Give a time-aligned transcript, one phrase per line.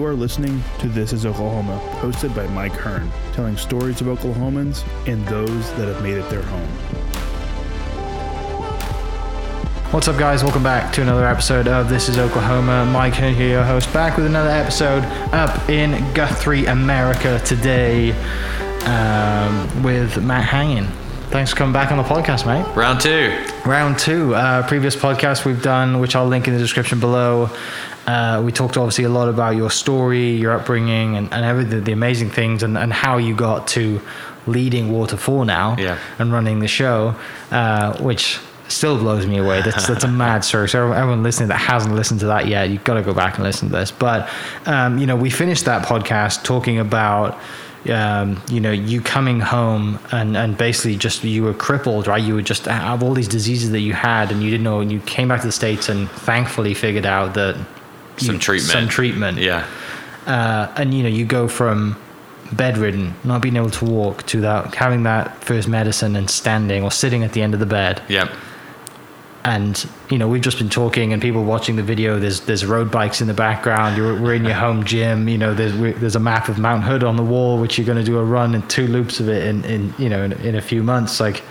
[0.00, 4.82] You are listening to This is Oklahoma, hosted by Mike Hearn, telling stories of Oklahomans
[5.06, 6.68] and those that have made it their home.
[9.92, 10.42] What's up, guys?
[10.42, 12.86] Welcome back to another episode of This is Oklahoma.
[12.86, 15.04] Mike Hearn here, your host, back with another episode
[15.34, 18.12] up in Guthrie, America today
[18.86, 20.86] um, with Matt Hanging.
[21.28, 22.66] Thanks for coming back on the podcast, mate.
[22.74, 23.38] Round two.
[23.66, 24.34] Round two.
[24.34, 27.50] Uh, previous podcast we've done, which I'll link in the description below.
[28.10, 31.92] Uh, we talked obviously a lot about your story, your upbringing, and, and everything, the
[31.92, 34.00] amazing things, and, and how you got to
[34.46, 35.96] leading Water Waterfall now Yeah.
[36.18, 37.14] and running the show,
[37.50, 38.38] uh, which
[38.68, 39.62] still blows me away.
[39.62, 40.68] That's that's a mad story.
[40.68, 43.44] So everyone listening that hasn't listened to that yet, you've got to go back and
[43.44, 43.90] listen to this.
[43.92, 44.28] But
[44.66, 47.38] um, you know, we finished that podcast talking about.
[47.88, 52.22] Um, you know, you coming home and, and basically just you were crippled, right?
[52.22, 54.80] You were just have all these diseases that you had, and you didn't know.
[54.80, 57.56] And you came back to the states and thankfully figured out that
[58.20, 58.70] Some treatment.
[58.72, 59.64] some treatment, Yeah.
[60.26, 61.96] uh, and you know you go from
[62.52, 66.90] bedridden not being able to walk to that having that first medicine and standing or
[66.90, 68.28] sitting at the end of the bed Yeah.
[69.44, 72.90] and you know we've just been talking and people watching the video there's there's road
[72.90, 76.16] bikes in the background you're, we're in your home gym you know there's we there's
[76.16, 78.52] a map of mount hood on the wall which you're going to do a run
[78.56, 81.42] and two loops of it in, in you know in, in a few months like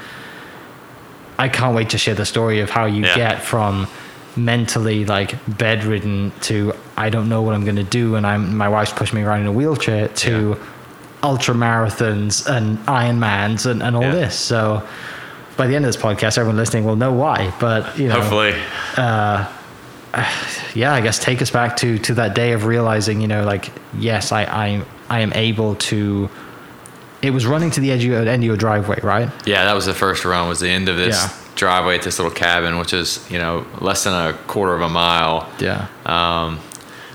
[1.37, 3.15] i can't wait to share the story of how you Yeah.
[3.15, 3.87] get from
[4.35, 8.69] mentally like bedridden to i don't know what i'm going to do and i'm my
[8.69, 10.57] wife's pushing me around in a wheelchair to
[11.23, 14.11] ultra marathons and ironmans and, and all Yeah.
[14.11, 14.87] this so
[15.57, 18.53] by the end of this podcast everyone listening will know why but you know Hopefully.
[18.95, 19.51] Uh,
[20.73, 23.71] yeah, I guess take us back to to that day of realizing, you know, like
[23.97, 26.29] yes, I I I am able to.
[27.21, 29.29] It was running to the edge of your, end of your driveway, right?
[29.45, 30.47] Yeah, that was the first run.
[30.47, 31.29] Was the end of this Yeah.
[31.55, 34.89] driveway at this little cabin, which is you know less than a quarter of a
[34.89, 35.49] mile.
[35.59, 35.87] Yeah.
[36.05, 36.59] Um,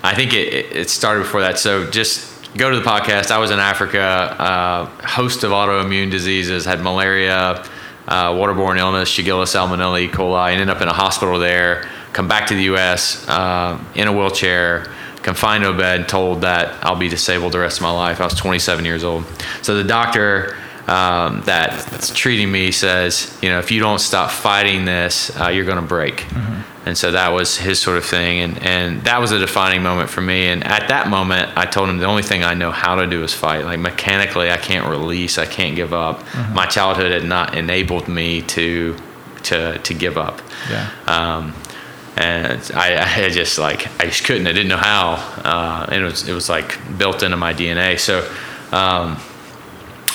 [0.02, 1.58] I think it, it started before that.
[1.58, 3.30] So just go to the podcast.
[3.30, 7.64] I was in Africa, uh, host of autoimmune diseases, had malaria,
[8.06, 10.08] uh, waterborne illness, Shigella salmonella, E.
[10.08, 11.88] coli, and ended up in a hospital there.
[12.12, 13.26] Come back to the U.S.
[13.26, 14.86] Uh, in a wheelchair,
[15.24, 18.20] confined to a bed, told that I'll be disabled the rest of my life.
[18.20, 19.24] I was 27 years old.
[19.62, 20.54] So the doctor
[20.86, 25.64] um, that's treating me says, you know, if you don't stop fighting this, uh, you're
[25.64, 26.26] going to break.
[26.86, 28.40] And so that was his sort of thing.
[28.40, 30.48] And, and that was a defining moment for me.
[30.48, 33.24] And at that moment, I told him the only thing I know how to do
[33.24, 33.64] is fight.
[33.64, 36.22] Like mechanically, I can't release, I can't give up.
[36.52, 38.94] My childhood had not enabled me to,
[39.44, 40.42] to, to give up.
[40.70, 40.90] Yeah.
[41.06, 41.54] Um,
[42.16, 44.46] and I, I just like I just couldn't.
[44.46, 45.14] I didn't know how,
[45.44, 47.98] uh, and it was it was like built into my DNA.
[47.98, 48.20] So
[48.72, 49.18] um,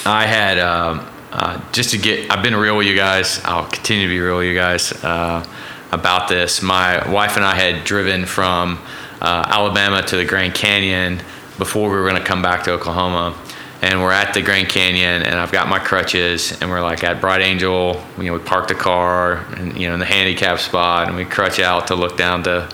[0.06, 2.32] I had um, uh, just to get.
[2.32, 3.42] I've been real with you guys.
[3.44, 5.46] I'll continue to be real with you guys uh,
[5.92, 6.62] about this.
[6.62, 8.80] My wife and I had driven from
[9.22, 11.22] uh, Alabama to the Grand Canyon
[11.58, 13.38] before we were going to come back to Oklahoma.
[13.82, 17.22] And we're at the Grand Canyon, and I've got my crutches, and we're like at
[17.22, 18.02] Bright Angel.
[18.18, 21.24] You know, we parked the car, and you know, in the handicap spot, and we
[21.24, 22.70] crutch out to look down to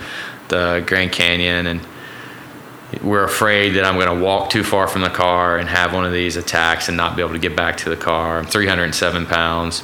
[0.48, 1.82] the Grand Canyon, and
[3.04, 6.06] we're afraid that I'm going to walk too far from the car and have one
[6.06, 8.40] of these attacks and not be able to get back to the car.
[8.40, 9.84] I'm 307 pounds.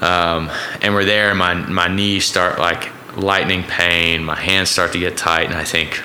[0.00, 0.50] Um,
[0.80, 4.24] and we're there, and my, my knees start like lightning pain.
[4.24, 6.02] My hands start to get tight, and I think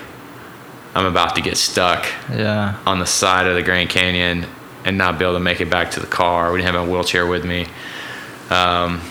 [0.98, 2.74] I'm about to get stuck Yeah.
[2.86, 4.48] on the side of the Grand Canyon
[4.84, 6.52] and not be able to make it back to the car.
[6.52, 7.68] We didn't have a wheelchair with me.
[8.50, 9.02] Um,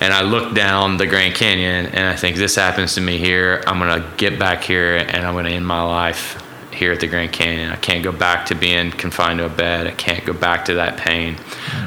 [0.00, 3.62] and I look down the Grand Canyon and I think this happens to me here.
[3.66, 6.42] I'm going to get back here and I'm going to end my life
[6.72, 7.70] here at the Grand Canyon.
[7.70, 9.86] I can't go back to being confined to a bed.
[9.86, 11.36] I can't go back to that pain.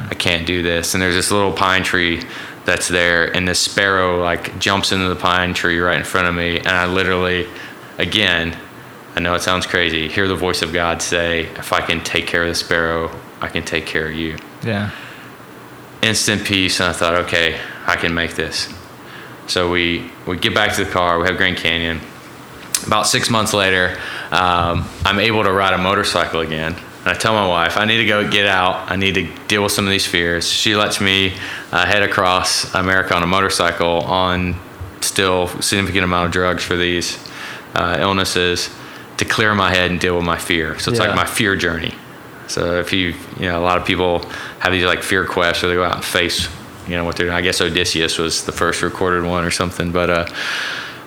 [0.09, 0.93] I can't do this.
[0.93, 2.23] And there's this little pine tree
[2.65, 6.35] that's there and this sparrow like jumps into the pine tree right in front of
[6.35, 7.47] me and I literally
[7.97, 8.55] again
[9.19, 10.07] I know it sounds crazy.
[10.07, 13.49] Hear the voice of God say, If I can take care of the sparrow, I
[13.49, 14.37] can take care of you.
[14.63, 14.91] Yeah.
[16.01, 16.79] Instant peace.
[16.79, 18.73] And I thought, okay, I can make this.
[19.47, 21.19] So we, we get back to the car.
[21.19, 21.99] We have Grand Canyon.
[22.87, 23.97] About six months later,
[24.31, 26.73] um, I'm able to ride a motorcycle again.
[27.01, 28.89] And I tell my wife, I need to go get out.
[28.89, 30.49] I need to deal with some of these fears.
[30.49, 31.33] She lets me
[31.73, 34.55] uh, head across America on a motorcycle on
[35.01, 37.19] still significant amount of drugs for these
[37.75, 38.69] uh, illnesses
[39.19, 40.77] to clear my head and deal with my fear.
[40.79, 41.07] So it's Yeah.
[41.07, 41.93] like my fear journey.
[42.47, 44.25] So if you, you know, a lot of people
[44.59, 46.47] have these like fear quests where they go out and face,
[46.87, 47.37] you know, what they're doing.
[47.37, 49.91] I guess Odysseus was the first recorded one or something.
[49.91, 50.25] But uh,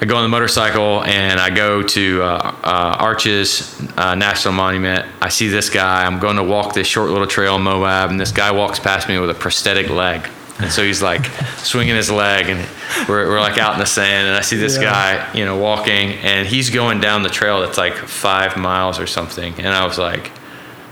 [0.00, 2.26] I go on the motorcycle and I go to uh,
[2.62, 5.06] uh, Arches uh, National Monument.
[5.20, 6.04] I see this guy.
[6.04, 9.08] I'm going to walk this short little trail in Moab, and this guy walks past
[9.08, 10.28] me with a prosthetic leg.
[10.60, 11.24] And so he's like
[11.58, 12.68] swinging his leg, and
[13.08, 14.82] we're, we're like out in the sand, and I see this Yeah.
[15.24, 19.06] guy, you know, walking, and he's going down the trail that's like five miles or
[19.06, 19.54] something.
[19.58, 20.30] And I was like,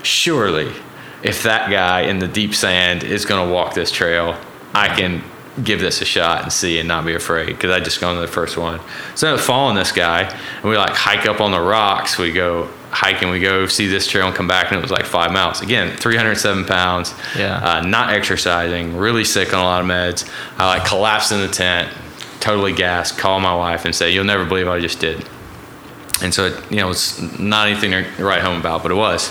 [0.02, 0.72] surely,
[1.22, 4.36] if that guy in the deep sand is going to walk this trail,
[4.74, 5.22] I can
[5.62, 8.20] give this a shot and see and not be afraid because I just gone to
[8.20, 8.80] the first one.
[9.14, 12.18] So I ended up following this guy, and we like hike up on the rocks.
[12.18, 15.04] We go hiking, we go see this trail and come back, and it was like
[15.06, 15.60] five miles.
[15.62, 17.56] Again, 307 pounds, Yeah.
[17.56, 20.28] uh, not exercising, really sick on a lot of meds.
[20.58, 21.88] I like collapsed in the tent,
[22.40, 25.24] totally gassed, call my wife and say, You'll never believe what I just did.
[26.22, 29.30] And so, it, you know, it's not anything to write home about, but it was.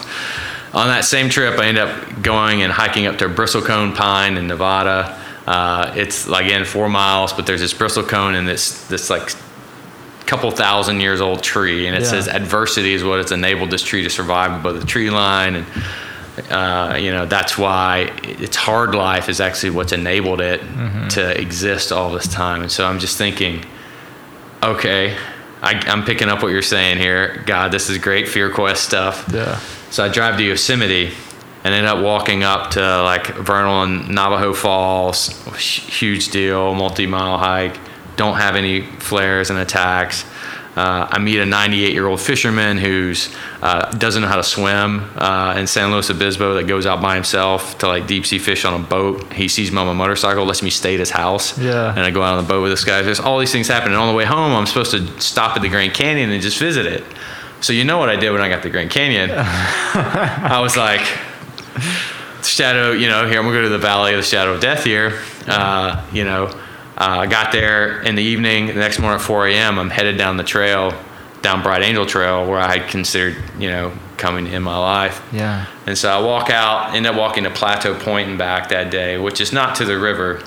[0.73, 4.47] On that same trip, I ended up going and hiking up to Bristlecone Pine in
[4.47, 5.19] Nevada.
[5.47, 9.29] Uh, it's like, again, four miles, but there's this bristlecone and this, this like
[10.29, 11.87] couple thousand years old tree.
[11.87, 12.09] And it Yeah.
[12.09, 15.55] says adversity is what has enabled this tree to survive above the tree line.
[15.55, 15.65] And,
[16.51, 20.61] uh, you know, that's why its hard life is actually what's enabled it
[21.09, 22.61] to exist all this time.
[22.61, 23.65] And so I'm just thinking,
[24.63, 25.15] okay,
[25.61, 27.43] I, I'm picking up what you're saying here.
[27.45, 29.25] God, this is great Fear Quest stuff.
[29.33, 29.59] Yeah.
[29.89, 31.11] So I drive to Yosemite
[31.63, 35.27] and end up walking up to like Vernal and Nevada Falls.
[35.57, 37.77] Huge deal, multi mile hike.
[38.19, 40.25] Don't have any flares and attacks.
[40.75, 45.09] Uh, I meet a 98 year old fisherman who's uh, doesn't know how to swim
[45.15, 48.65] uh, in San Luis Obispo that goes out by himself to like deep sea fish
[48.65, 49.31] on a boat.
[49.31, 51.57] He sees me on my motorcycle, lets me stay at his house.
[51.57, 51.91] Yeah.
[51.91, 53.01] And I go out on the boat with this guy.
[53.03, 53.97] There's all these things happening.
[53.97, 56.85] On the way home, I'm supposed to stop at the Grand Canyon and just visit
[56.85, 57.05] it.
[57.61, 59.31] So you know what I did when I got to the Grand Canyon?
[59.33, 61.07] I was like,
[62.43, 64.83] shadow, you know, here I'm gonna go to the Valley of the Shadow of Death
[64.83, 65.21] here.
[65.47, 66.53] Uh, you know,
[66.99, 68.67] uh, I got there in the evening.
[68.67, 70.93] The next morning at 4 a.m., I'm headed down the trail,
[71.41, 75.21] down Bright Angel Trail, where I had considered, you know, coming in my life.
[75.31, 75.65] Yeah.
[75.85, 79.17] And so I walk out, end up walking to Plateau Point and back that day,
[79.17, 80.41] which is not to the river,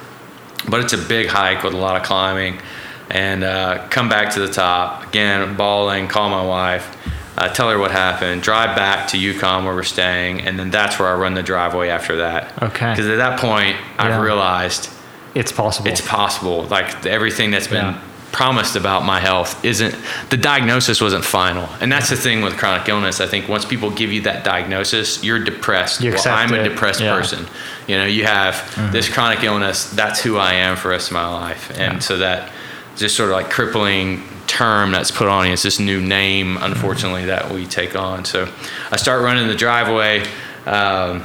[0.68, 2.60] but it's a big hike with a lot of climbing.
[3.08, 6.96] And uh, come back to the top again, bawling, call my wife,
[7.38, 10.98] uh, tell her what happened, drive back to Yukon where we're staying, and then that's
[10.98, 12.62] where I run the driveway after that.
[12.62, 12.90] Okay.
[12.92, 14.16] Because at that point, Yeah.
[14.16, 14.90] I've realized
[15.34, 15.88] It's possible.
[15.88, 16.64] it's possible.
[16.64, 17.98] Like everything that's been Yeah.
[18.32, 19.94] promised about my health isn't
[20.30, 23.20] the diagnosis wasn't final, and that's the thing with chronic illness.
[23.20, 26.00] I think once people give you that diagnosis, you're depressed.
[26.00, 27.14] You well, I'm a depressed Yeah.
[27.16, 27.46] person.
[27.86, 28.62] You know, you have
[28.92, 29.84] this chronic illness.
[29.84, 31.98] That's who I am for the rest of my life, and Yeah.
[32.00, 32.48] so that
[32.96, 35.52] just sort of like crippling term that's put on you.
[35.54, 38.24] It's this new name, unfortunately, that we take on.
[38.26, 38.48] So
[38.90, 40.24] I start running the driveway.
[40.66, 41.22] Um,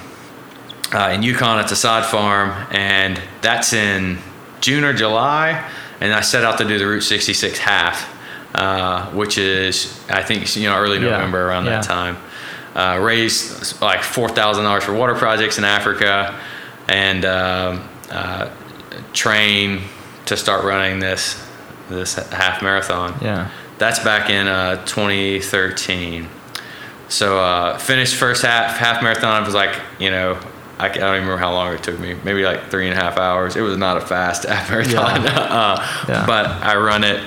[0.93, 4.17] uh, in Yukon at the sod farm, and that's in
[4.61, 5.69] June or July.
[5.99, 8.07] And I set out to do the Route 66 half,
[8.55, 12.17] uh, which is I think you know early Yeah, November around that time.
[12.75, 16.39] Uh, raised like four thousand dollars for water projects in Africa,
[16.87, 18.49] and um, uh,
[19.13, 19.81] train
[20.27, 21.43] to start running this
[21.89, 23.15] this half marathon.
[23.21, 23.49] yeah.
[23.79, 26.27] That's back in uh, 2013.
[27.09, 29.41] So uh, finished first half half marathon.
[29.41, 30.37] It was like you know
[30.79, 32.15] I, don't even remember how long it took me.
[32.23, 33.55] Maybe like three and a half hours.
[33.55, 35.39] It was not a fast half marathon, Yeah.
[35.39, 36.25] uh, Yeah.
[36.25, 37.23] but I run it,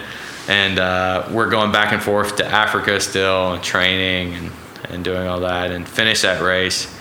[0.49, 4.53] and uh, we're going back and forth to Africa still and training and,
[4.91, 6.93] and doing all that and finish that race,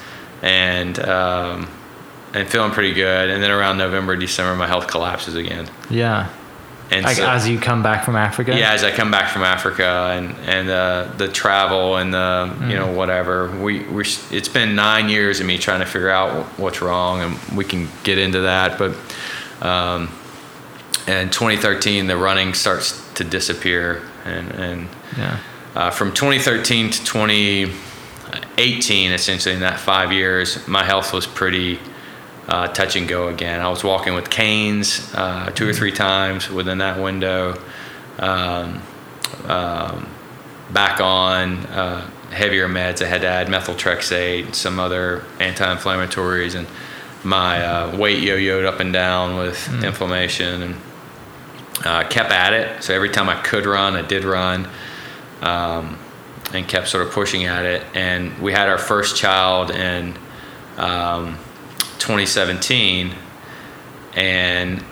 [0.42, 1.68] and um,
[2.34, 3.30] and feeling pretty good.
[3.30, 5.70] And then around November December my health collapses again.
[5.90, 6.30] Yeah.
[6.92, 8.56] And Like so- as you come back from Africa.
[8.58, 12.76] yeah, as I come back from Africa and and uh, the travel and the you
[12.76, 16.82] know whatever we we it's been nine years of me trying to figure out what's
[16.82, 18.96] wrong and we can get into that, but
[19.62, 20.10] um,
[21.08, 25.38] in 2013 the running starts to disappear and and Yeah.
[25.76, 31.80] uh, from 2013 to 2018 essentially in that five years my health was pretty
[32.50, 33.62] uh, touch and go again.
[33.62, 37.62] I was walking with canes uh, two or three times within that window.
[38.18, 38.82] Um,
[39.46, 40.10] um,
[40.72, 43.04] back on uh, heavier meds.
[43.04, 46.68] I had to add methotrexate and some other anti-inflammatories, and
[47.24, 50.76] my uh, weight yo-yoed up and down with inflammation, and
[51.86, 52.84] uh, kept at it.
[52.84, 54.68] So every time I could run, I did run,
[55.42, 55.98] um,
[56.54, 57.84] and kept sort of pushing at it.
[57.94, 60.18] And we had our first child and
[60.78, 61.38] um,
[62.00, 63.12] 2017,
[64.16, 64.84] and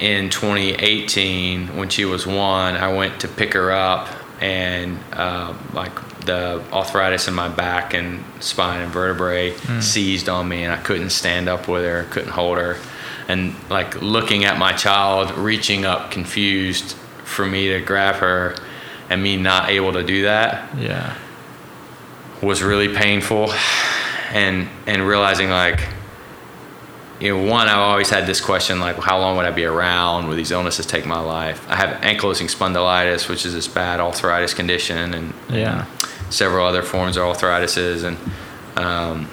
[0.00, 4.08] in 2018, when she was one, I went to pick her up,
[4.40, 5.94] and uh, like
[6.26, 11.10] the arthritis in my back and spine and vertebrae seized on me, and I couldn't
[11.10, 12.76] stand up with her, couldn't hold her,
[13.28, 16.92] and like looking at my child reaching up, confused
[17.24, 18.54] for me to grab her,
[19.08, 21.14] and me not able to do that Yeah.
[22.42, 23.52] was really painful.
[24.32, 25.86] And and realizing like
[27.20, 30.28] you know, one, I've always had this question like, how long would I be around?
[30.28, 31.64] Would these illnesses take my life?
[31.68, 35.86] I have ankylosing spondylitis, which is this bad arthritis condition, and Yeah.
[36.30, 38.16] several other forms of arthritises, and
[38.76, 39.28] um,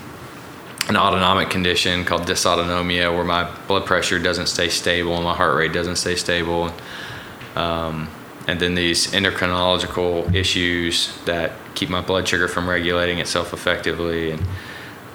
[0.87, 5.55] an autonomic condition called dysautonomia, where my blood pressure doesn't stay stable and my heart
[5.57, 6.71] rate doesn't stay stable.
[7.55, 8.07] Um,
[8.47, 14.43] and then these endocrinological issues that keep my blood sugar from regulating itself effectively, and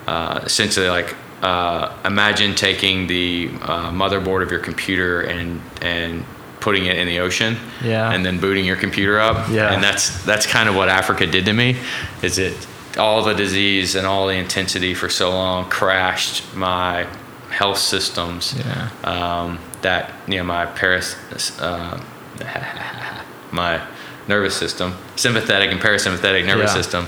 [0.07, 6.25] uh, essentially like uh, imagine taking the uh, motherboard of your computer and and
[6.61, 8.11] putting it in the ocean Yeah.
[8.12, 9.73] and then booting your computer up Yeah.
[9.73, 11.76] and that's that's kind of what africa did to me
[12.23, 12.66] is it
[12.99, 17.07] all the disease and all the intensity for so long crashed my
[17.50, 18.90] health systems Yeah.
[19.04, 21.14] um, that you know my paras
[21.61, 22.02] uh,
[23.52, 23.80] my
[24.26, 26.83] nervous system sympathetic and parasympathetic nervous Yeah.
[26.83, 27.07] system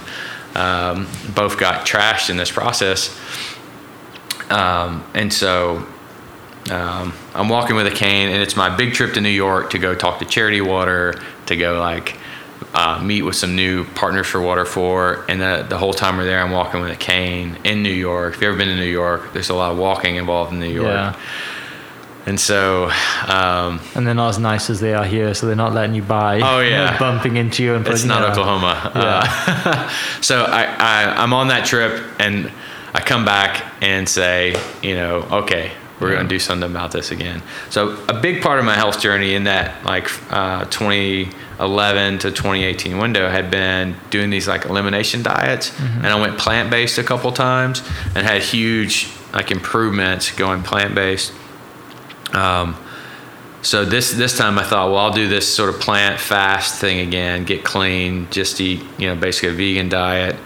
[0.54, 3.10] um, both got trashed in this process
[4.50, 5.86] um, and so
[6.70, 9.78] um, I'm walking with a cane, and it's my big trip to New York to
[9.78, 12.16] go talk to Charity Water, to go like
[12.74, 15.28] uh, meet with some new partners for Water4.
[15.28, 18.34] And the, the whole time we're there, I'm walking with a cane in New York.
[18.34, 20.72] If you've ever been to New York, there's a lot of walking involved in New
[20.72, 20.86] York.
[20.86, 21.18] Yeah.
[22.26, 22.90] And so,
[23.26, 26.02] um, And they're not as nice as they are here, so they're not letting you
[26.02, 26.40] by.
[26.40, 26.98] Oh, yeah.
[26.98, 28.92] Bumping into you and it's not know, Oklahoma.
[28.94, 29.88] Uh,
[30.20, 32.52] so I, I, I'm on that trip, and
[32.92, 37.10] I come back and say, you know, okay, we're going to do something about this
[37.10, 37.42] again.
[37.68, 42.98] So a big part of my health journey in that like uh, 2011 to 2018
[42.98, 47.30] window had been doing these like elimination diets, and I went plant based a couple
[47.32, 47.80] times
[48.14, 51.32] and had huge like improvements going plant based.
[52.32, 52.76] Um,
[53.62, 57.06] so this this time I thought, well, I'll do this sort of plant fast thing
[57.06, 60.36] again, get clean, just eat, you know, basically a vegan diet.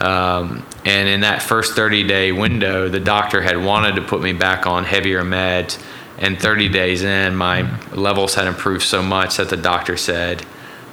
[0.00, 4.32] Um, and in that first 30 day window, the doctor had wanted to put me
[4.32, 5.82] back on heavier meds.
[6.18, 10.44] And 30 days in, my levels had improved so much that the doctor said,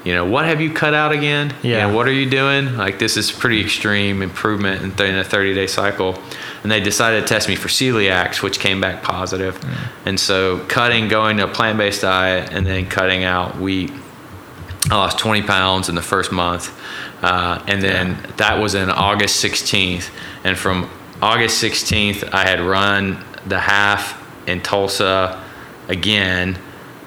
[0.05, 1.53] you know, what have you cut out again?
[1.63, 1.87] You Yeah.
[1.87, 2.77] know, what are you doing?
[2.77, 6.17] Like, this is pretty extreme improvement in, th- in a 30 day cycle.
[6.63, 9.59] And they decided to test me for celiacs, which came back positive.
[10.05, 13.91] And so, cutting, going to a plant based diet, and then cutting out wheat.
[14.89, 16.77] I lost 20 pounds in the first month.
[17.21, 20.09] Uh, and then that was in August 16th.
[20.43, 20.89] And from
[21.21, 25.43] August 16th, I had run the half in Tulsa
[25.87, 26.57] again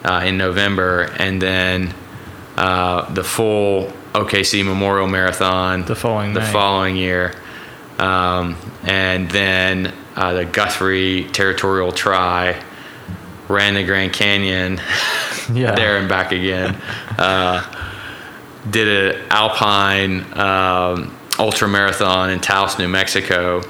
[0.04, 1.14] uh, in November.
[1.18, 1.94] And then
[2.56, 7.34] uh, the full OKC Memorial Marathon The following the following year.
[7.98, 12.60] Um, and then uh, the Guthrie Territorial Tri
[13.48, 14.78] ran the Grand Canyon
[15.54, 15.74] Yeah.
[15.74, 16.76] there and back again.
[17.18, 17.62] Uh,
[18.68, 23.62] did an alpine um, ultra marathon in Taos, New Mexico,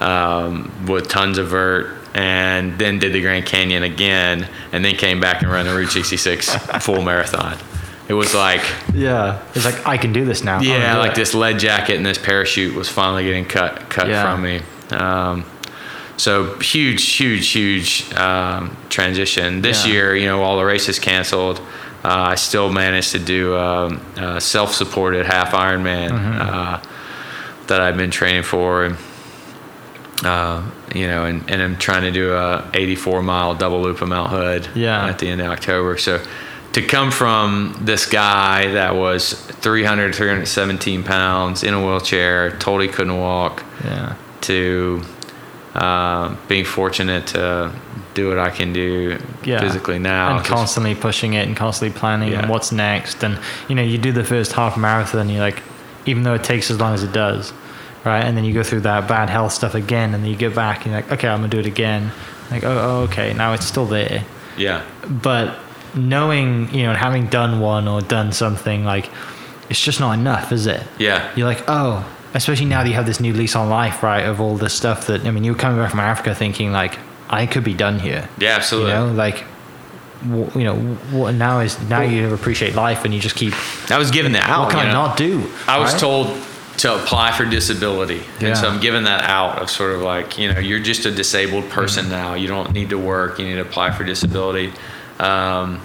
[0.00, 5.20] um, with tons of vert, and then did the Grand Canyon again, and then came
[5.20, 7.56] back and ran the Route 66 full marathon.
[8.08, 8.62] It was like,
[8.94, 9.42] Yeah.
[9.54, 10.60] It's like, I can do this now.
[10.60, 11.16] Yeah, like it.
[11.16, 14.30] this lead jacket and this parachute was finally getting cut cut Yeah.
[14.30, 14.60] from me.
[14.90, 15.44] Um,
[16.16, 19.60] so huge, huge, huge um, transition.
[19.62, 19.92] This Yeah.
[19.92, 21.60] year, you know, all the races canceled.
[22.04, 26.40] Uh, I still managed to do um, a self-supported half Ironman Mm-hmm.
[26.40, 26.80] uh,
[27.66, 28.96] that I've been training for, and
[30.24, 30.62] uh,
[30.94, 34.30] you know, and, and I'm trying to do a 84 mile double loop of Mount
[34.30, 35.06] Hood Yeah.
[35.06, 35.98] at the end of October.
[35.98, 36.22] So
[36.72, 42.88] to come from this guy that was 300, 317 pounds in a wheelchair, told he
[42.88, 44.14] couldn't walk, Yeah.
[44.42, 45.02] to
[45.76, 47.70] uh, being fortunate to
[48.14, 49.60] do what I can do Yeah.
[49.60, 50.36] physically now.
[50.38, 52.40] and constantly pushing it and constantly planning Yeah.
[52.40, 53.22] and what's next.
[53.22, 55.62] And you know, you do the first half marathon, you're like,
[56.06, 57.52] even though it takes as long as it does,
[58.04, 58.24] right?
[58.24, 60.76] And then you go through that bad health stuff again, and then you get back
[60.84, 62.10] and you're like, okay, I'm gonna do it again.
[62.50, 64.24] Like, oh, oh okay, now it's still there.
[64.56, 65.58] yeah, But
[65.94, 69.10] knowing, you know, having done one or done something, like,
[69.68, 70.82] it's just not enough, is it?
[70.98, 72.04] yeah, You're like, oh,
[72.36, 74.22] especially now that you have this new lease on life, right?
[74.24, 76.98] Of all this stuff that, I mean, you were coming back from Africa thinking, like,
[77.28, 78.28] I could be done here.
[78.38, 78.92] yeah, absolutely.
[78.92, 79.44] You know, like,
[80.24, 80.76] you know,
[81.10, 83.52] what now is now you appreciate life and you just keep.
[83.90, 84.64] I was given that out.
[84.66, 85.50] what can you I not do?
[85.68, 86.00] I was right?
[86.00, 86.38] told
[86.78, 88.48] to apply for disability, Yeah.
[88.48, 91.10] and so I'm given that out of sort of like you know you're just a
[91.10, 92.12] disabled person Mm-hmm.
[92.12, 92.34] now.
[92.34, 93.38] You don't need to work.
[93.38, 94.72] You need to apply for disability,
[95.18, 95.80] um,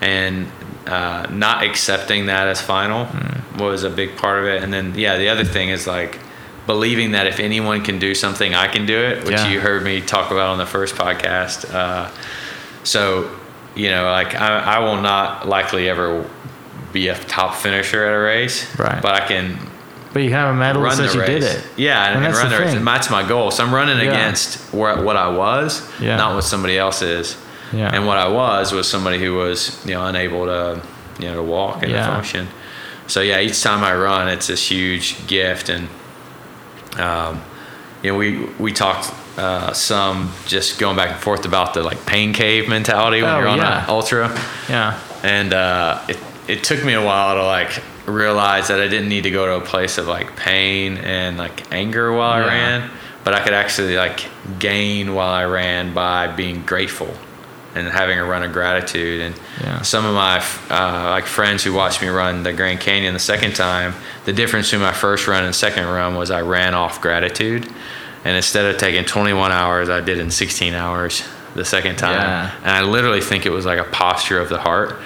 [0.00, 0.46] and
[0.88, 3.60] uh, not accepting that as final Mm.
[3.60, 4.62] was a big part of it.
[4.62, 6.18] And then yeah, the other thing is like
[6.66, 9.48] believing that if anyone can do something, I can do it, which Yeah.
[9.48, 11.72] you heard me talk about on the first podcast.
[11.74, 12.08] Uh,
[12.84, 13.30] so
[13.74, 16.24] you know, like I, I will not likely ever
[16.92, 19.00] be a top finisher at a race, Right.
[19.00, 19.58] But I can
[20.12, 21.62] But you have a medal that says you did it.
[21.76, 22.74] Yeah, and, And and that's run the the race.
[22.74, 23.50] And that's my goal.
[23.50, 24.10] So I'm running Yeah.
[24.10, 26.16] against where, what I was, Yeah.
[26.16, 27.36] not what somebody else is.
[27.72, 27.90] Yeah.
[27.94, 30.82] And what I was was somebody who was you know unable to
[31.18, 32.06] you know to walk and Yeah.
[32.06, 32.48] to function.
[33.06, 35.88] So yeah, each time I run, it's this huge gift, and
[36.98, 37.42] um,
[38.02, 42.04] you know we we talked uh, some just going back and forth about the like
[42.06, 43.84] pain cave mentality when Oh, you're on yeah.
[43.84, 44.28] an ultra
[44.68, 44.98] Yeah.
[45.22, 49.24] and uh, it it took me a while to like realize that I didn't need
[49.24, 52.46] to go to a place of like pain and like anger while Yeah.
[52.46, 52.90] I ran,
[53.24, 54.24] but I could actually like
[54.58, 57.14] gain while I ran by being grateful
[57.74, 59.20] and having a run of gratitude.
[59.20, 59.82] And Yeah.
[59.82, 60.38] some of my
[60.70, 63.94] uh, like friends who watched me run the Grand Canyon the second time,
[64.24, 67.66] the difference between my first run and second run was I ran off gratitude,
[68.24, 71.22] and instead of taking 21 hours, I did in 16 hours
[71.54, 72.14] the second time.
[72.20, 72.50] Yeah.
[72.62, 74.96] And I literally think it was like a posture of the heart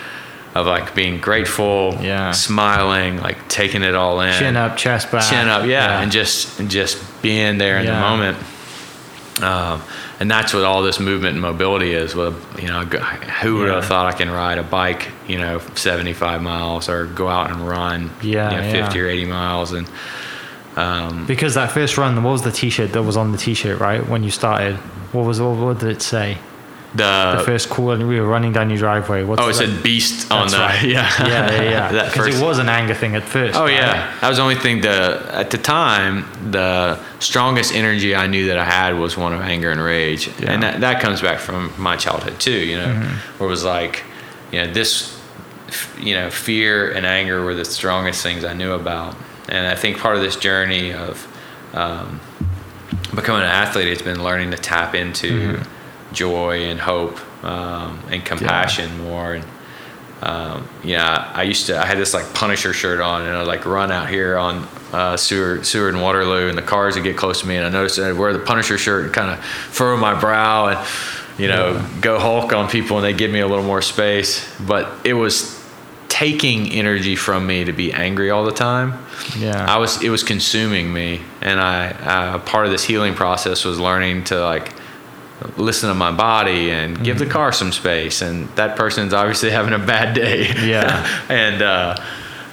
[0.55, 2.31] of like being grateful, Yeah.
[2.33, 4.39] smiling, like taking it all in.
[4.39, 5.29] Chin up, chest back.
[5.31, 8.37] Chin up, yeah, and just and just being there in the moment.
[9.41, 9.83] Um,
[10.23, 12.15] and that's what all this movement and mobility is.
[12.15, 12.83] Well, you know,
[13.43, 13.75] who would Yeah.
[13.75, 17.67] have thought I can ride a bike, you know, 75 miles or go out and
[17.69, 19.05] run, Yeah, you know, 50 yeah.
[19.05, 19.89] or 80 miles, and
[20.77, 24.09] um, Because that first run, what was the T-shirt that was on the T-shirt, right?
[24.09, 24.77] When you started,
[25.11, 26.39] what was what, what did it say?
[26.95, 29.25] The, The first call, and we were running down your driveway.
[29.25, 29.55] What's oh, it that?
[29.55, 30.83] said beast on That's the right.
[30.97, 32.05] yeah yeah, yeah, yeah.
[32.13, 33.59] Because it was an anger thing at first.
[33.59, 33.73] Oh right?
[33.73, 34.83] yeah, that was the only thing.
[34.83, 39.41] The at the time, the strongest energy I knew that I had was one of
[39.41, 40.53] anger and rage, Yeah.
[40.53, 42.59] and that, that comes back from my childhood too.
[42.59, 42.93] You know,
[43.39, 44.05] where it was like,
[44.51, 45.19] you know, this,
[45.99, 49.17] you know, fear and anger were the strongest things I knew about,
[49.49, 51.27] and I think part of this journey of
[51.73, 52.21] um,
[53.15, 55.59] becoming an athlete has been learning to tap into
[56.13, 59.45] joy and hope um, and compassion more and
[60.23, 61.77] um, yeah, I used to.
[61.77, 65.17] I had this like Punisher shirt on, and I'd like run out here on uh,
[65.17, 67.99] Seward, Seward and Waterloo, and the cars would get close to me, and I noticed
[67.99, 70.89] I'd wear the Punisher shirt and kind of furrow my brow, and
[71.41, 74.49] you know, go Hulk on people, and they give me a little more space.
[74.61, 75.61] But it was
[76.09, 79.05] taking energy from me to be angry all the time.
[79.37, 79.67] Yeah.
[79.69, 80.05] I was.
[80.05, 81.89] It was consuming me, and I.
[81.89, 84.73] Uh, part of this healing process was learning to like
[85.57, 89.73] listen to my body and give the car some space and that person's obviously having
[89.73, 91.07] a bad day Yeah.
[91.29, 91.97] and uh,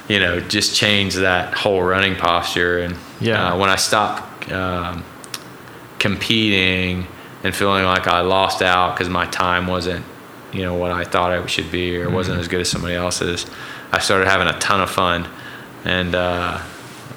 [0.08, 3.52] you know just change that whole running posture and Yeah.
[3.54, 5.04] uh, when i stopped um,
[5.98, 7.06] competing
[7.44, 10.04] and feeling like i lost out because my time wasn't
[10.52, 12.40] you know what i thought it should be or wasn't Mm-hmm.
[12.40, 13.46] as good as somebody else's
[13.92, 15.28] i started having a ton of fun
[15.84, 16.58] and uh,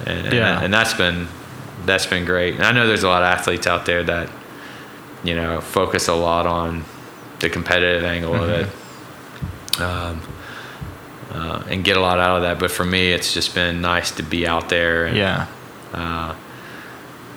[0.06, 0.62] and, Yeah.
[0.62, 1.28] and that's been
[1.86, 4.30] that's been great and i know there's a lot of athletes out there that
[5.24, 6.84] you know, focus a lot on
[7.40, 10.22] the competitive angle of it, um,
[11.32, 12.60] uh, and get a lot out of that.
[12.60, 15.48] But for me, it's just been nice to be out there and yeah.
[15.94, 16.36] uh,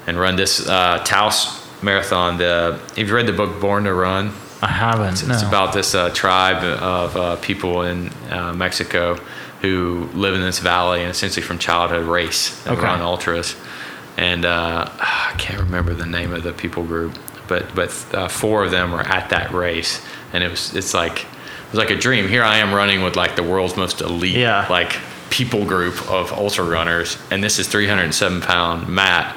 [0.06, 2.38] and run this uh, Taos marathon.
[2.38, 4.32] The have you read the book Born to Run?
[4.62, 5.12] I haven't.
[5.14, 5.34] It's, no.
[5.34, 9.16] it's about this uh, tribe of uh, people in uh, Mexico
[9.60, 12.86] who live in this valley and essentially from childhood race and Okay.
[12.86, 13.54] run ultras.
[14.16, 17.18] And uh, I can't remember the name of the people group,
[17.48, 20.00] but but uh, four of them were at that race,
[20.32, 22.28] and it was it's like it was like a dream.
[22.28, 24.66] Here I am running with like the world's most elite Yeah.
[24.70, 24.96] like
[25.30, 29.36] people group of ultra runners, and this is 307 pound Matt.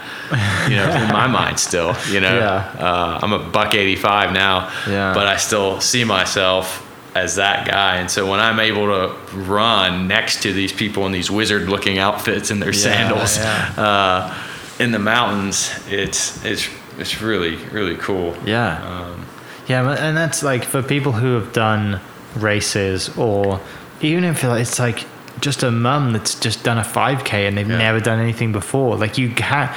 [0.69, 2.58] You know, in my mind still, you know, Yeah.
[2.86, 5.12] uh, I'm a buck 85 now, Yeah.
[5.15, 7.95] but I still see myself as that guy.
[7.95, 11.98] And so when I'm able to run next to these people in these wizard looking
[11.98, 13.39] outfits and their Yeah, sandals.
[13.39, 14.32] Uh,
[14.78, 18.35] in the mountains, it's, it's, it's really, really cool.
[18.45, 18.81] Yeah.
[18.83, 19.25] Um,
[19.67, 21.99] Yeah, and that's like for people who have done
[22.35, 23.59] races or
[24.01, 25.05] even if it's like
[25.41, 27.77] just a mum that's just done a 5k and they've Yeah.
[27.77, 29.71] never done anything before like you ha-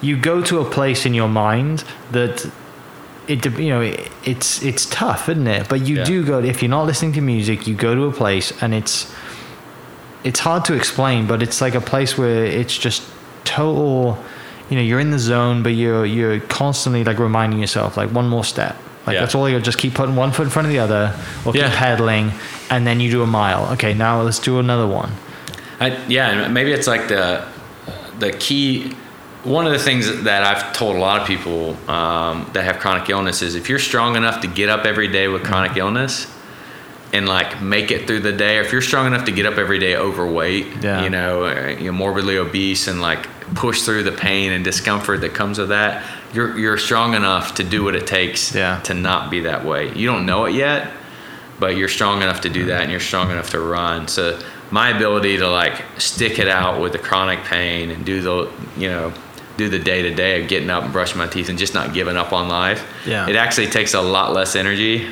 [0.00, 2.46] you go to a place in your mind that
[3.26, 6.04] it you know it, it's it's tough isn't it but you Yeah.
[6.04, 8.96] do go if you're not listening to music you go to a place and it's
[10.24, 13.02] it's hard to explain but it's like a place where it's just
[13.44, 14.18] total
[14.70, 18.28] you know you're in the zone but you're you're constantly like reminding yourself like one
[18.28, 18.76] more step
[19.06, 19.20] like Yeah.
[19.20, 21.68] that's all you just keep putting one foot in front of the other or Yeah.
[21.68, 22.32] keep pedaling
[22.70, 25.10] and then you do a mile okay now let's do another one
[25.80, 27.44] I, yeah, maybe it's like the
[28.18, 28.96] the key.
[29.44, 33.08] One of the things that I've told a lot of people um, that have chronic
[33.08, 36.26] illness is if you're strong enough to get up every day with chronic illness
[37.12, 39.78] and like make it through the day, if you're strong enough to get up every
[39.78, 41.04] day overweight, Yeah.
[41.04, 45.34] you know, you know, morbidly obese, and like push through the pain and discomfort that
[45.34, 48.80] comes with that, you're you're strong enough to do what it takes Yeah.
[48.80, 49.92] to not be that way.
[49.94, 50.90] You don't know it yet,
[51.58, 54.08] but you're strong enough to do that and you're strong enough to run.
[54.08, 54.38] So
[54.70, 58.88] my ability to like stick it out with the chronic pain and do the you
[58.88, 59.12] know
[59.56, 61.92] do the day to day of getting up and brushing my teeth and just not
[61.92, 62.86] giving up on life.
[63.06, 63.28] Yeah.
[63.28, 65.08] It actually takes a lot less energy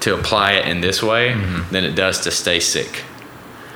[0.00, 1.72] to apply it in this way Mm-hmm.
[1.72, 3.04] than it does to stay sick.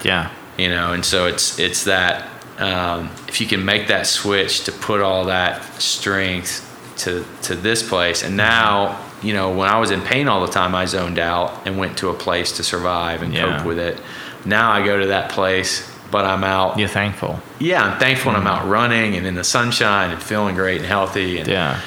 [0.05, 0.31] Yeah.
[0.59, 4.73] You know, and so it's it's that um, if you can make that switch to
[4.73, 6.65] put all that strength
[6.99, 10.53] to to this place, and now you know when I was in pain all the
[10.53, 13.57] time, I zoned out and went to a place to survive and Yeah.
[13.59, 14.01] cope with it.
[14.45, 16.79] Now I go to that place, but I'm out.
[16.79, 17.41] You're thankful.
[17.59, 20.87] Yeah, I'm thankful and I'm out running and in the sunshine and feeling great and
[20.87, 21.39] healthy.
[21.39, 21.81] And Yeah.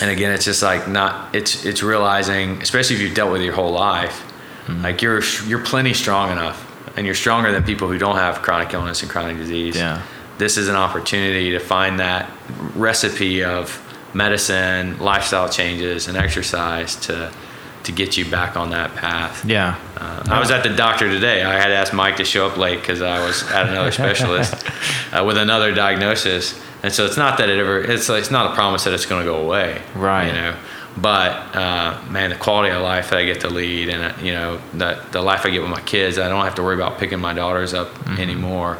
[0.00, 3.44] and again it's just like not it's it's realizing especially if you've dealt with it
[3.44, 4.22] your whole life
[4.66, 4.82] Mm-hmm.
[4.82, 6.58] like you're you're plenty strong enough
[6.96, 10.02] and you're stronger than people who don't have chronic illness and chronic disease Yeah.
[10.38, 12.30] this is an opportunity to find that
[12.74, 13.80] recipe of
[14.14, 17.30] medicine lifestyle changes and exercise to
[17.82, 19.76] to get you back on that path Yeah.
[19.98, 21.42] uh, I was at the doctor today.
[21.44, 24.54] I had asked Mike to show up late because I was at another specialist
[25.12, 27.82] uh, with another diagnosis, and so it's not that it ever.
[27.82, 30.28] It's like, it's not a promise that it's going to go away, Right.
[30.28, 30.54] You know,
[30.96, 34.32] but uh, man, the quality of life that I get to lead, and uh, you
[34.32, 36.98] know, the the life I get with my kids, I don't have to worry about
[36.98, 38.20] picking my daughters up Mm-hmm.
[38.20, 38.78] anymore,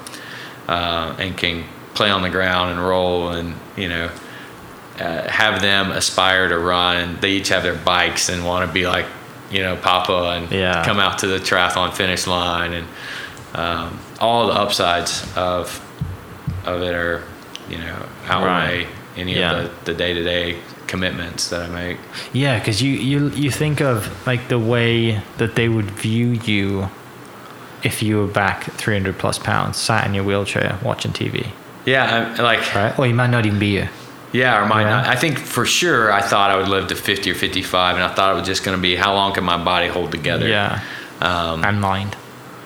[0.69, 4.11] uh, and can play on the ground and roll, and you know.
[5.01, 8.87] Uh, have them aspire to run, they each have their bikes and want to be
[8.87, 9.07] like,
[9.51, 10.85] you know, Papa, and Yeah.
[10.85, 12.87] come out to the triathlon finish line, and
[13.57, 15.81] um, all the upsides of
[16.65, 17.25] of it are,
[17.69, 18.87] you know, outweigh Right.
[19.17, 19.53] any Yeah.
[19.63, 20.59] of the, the day-to-day
[20.99, 21.99] commitments that I make.
[22.33, 26.89] Yeah, because you, you you think of like the way that they would view you
[27.83, 31.47] if you were back 300 plus pounds, sat in your wheelchair watching TV,
[31.85, 32.99] Yeah, like right?
[32.99, 33.91] Or you might not even be here.
[34.33, 34.91] yeah, or might Yeah.
[35.03, 35.07] not.
[35.15, 38.11] I think for sure I thought I would live to 50 or 55, and I
[38.15, 40.49] thought it was just going to be how long can my body hold together.
[40.49, 40.81] Yeah.
[41.21, 42.17] Um, And mind.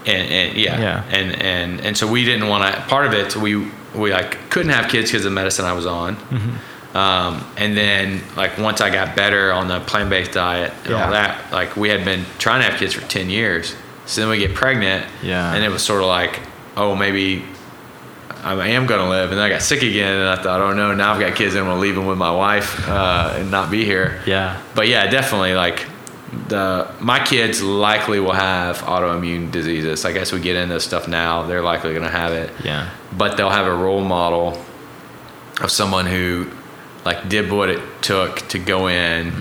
[0.07, 1.17] and, and yeah, Yeah.
[1.19, 2.81] and and and so we didn't want to.
[2.95, 3.53] Part of it, we
[4.03, 6.11] we like couldn't have kids because of the medicine I was on.
[6.17, 6.57] Mm-hmm.
[6.99, 11.05] Um, and then like once I got better on the plant based diet and Yeah.
[11.05, 13.75] all that, like we had been trying to have kids for ten years.
[14.07, 15.55] So then we get pregnant, Yeah.
[15.55, 16.41] and it was sort of like,
[16.77, 17.45] oh, maybe
[18.43, 19.31] I am going to live.
[19.31, 21.55] And then I got sick again, and I thought, oh no, now I've got kids,
[21.55, 24.57] and I'm going to leave them with my wife uh, and not be here Yeah.
[24.75, 25.85] but yeah, definitely like
[26.49, 30.05] the my kids likely will have autoimmune diseases.
[30.05, 31.43] I guess we get into this stuff now.
[31.47, 32.89] They're likely going to have it, Yeah.
[33.17, 34.57] but they'll have a role model
[35.61, 36.47] of someone who
[37.09, 39.33] like did what it took to go in,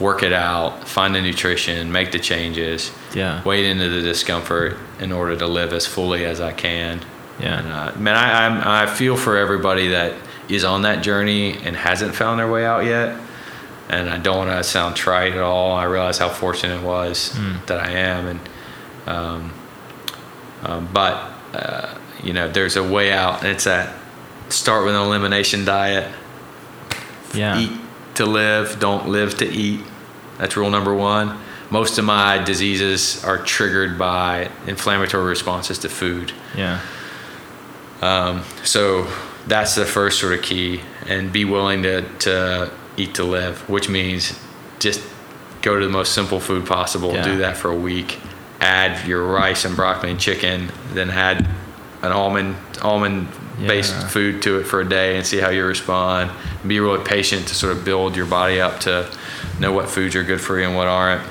[0.00, 3.42] work it out, find the nutrition, make the changes, Yeah.
[3.42, 7.00] wade into the discomfort in order to live as fully as I can.
[7.40, 7.58] Yeah.
[7.58, 10.12] And, uh, man, I, I'm, I feel for everybody that
[10.48, 13.18] is on that journey and hasn't found their way out yet.
[13.88, 15.72] And I don't want to sound trite at all.
[15.72, 17.32] I realize how fortunate it was
[17.66, 18.40] that I am, and
[19.06, 19.52] um,
[20.62, 21.14] um, but
[21.54, 23.94] uh, you know, there's a way out, and it's that
[24.50, 26.04] start with an elimination diet.
[27.34, 27.58] Yeah.
[27.58, 27.72] Eat
[28.14, 29.80] to live, don't live to eat.
[30.38, 31.38] That's rule number one.
[31.70, 36.32] Most of my diseases are triggered by inflammatory responses to food.
[36.56, 36.80] Yeah.
[38.00, 39.06] Um, so
[39.46, 43.88] that's the first sort of key, and be willing to, to eat to live, which
[43.88, 44.38] means
[44.78, 45.02] just
[45.62, 47.12] go to the most simple food possible.
[47.12, 47.24] Yeah.
[47.24, 48.18] Do that for a week.
[48.60, 51.46] Add your rice and broccoli and chicken, then add
[52.02, 53.28] an almond almond
[53.66, 54.06] based Yeah.
[54.08, 56.30] food to it for a day and see how you respond.
[56.66, 59.06] Be really patient to sort of build your body up to
[59.58, 61.22] know what foods are good for you and what aren't.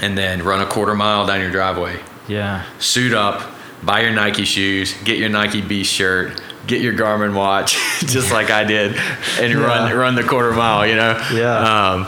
[0.00, 1.96] And then run a quarter mile down your driveway
[2.28, 2.62] Yeah.
[2.78, 3.42] suit up,
[3.82, 8.50] buy your Nike shoes, get your Nike Beast shirt, get your Garmin watch, just like
[8.50, 8.96] I did,
[9.40, 9.94] and run Yeah.
[9.94, 10.86] run the quarter mile.
[10.86, 11.20] You know.
[11.32, 11.90] Yeah.
[11.90, 12.06] Um,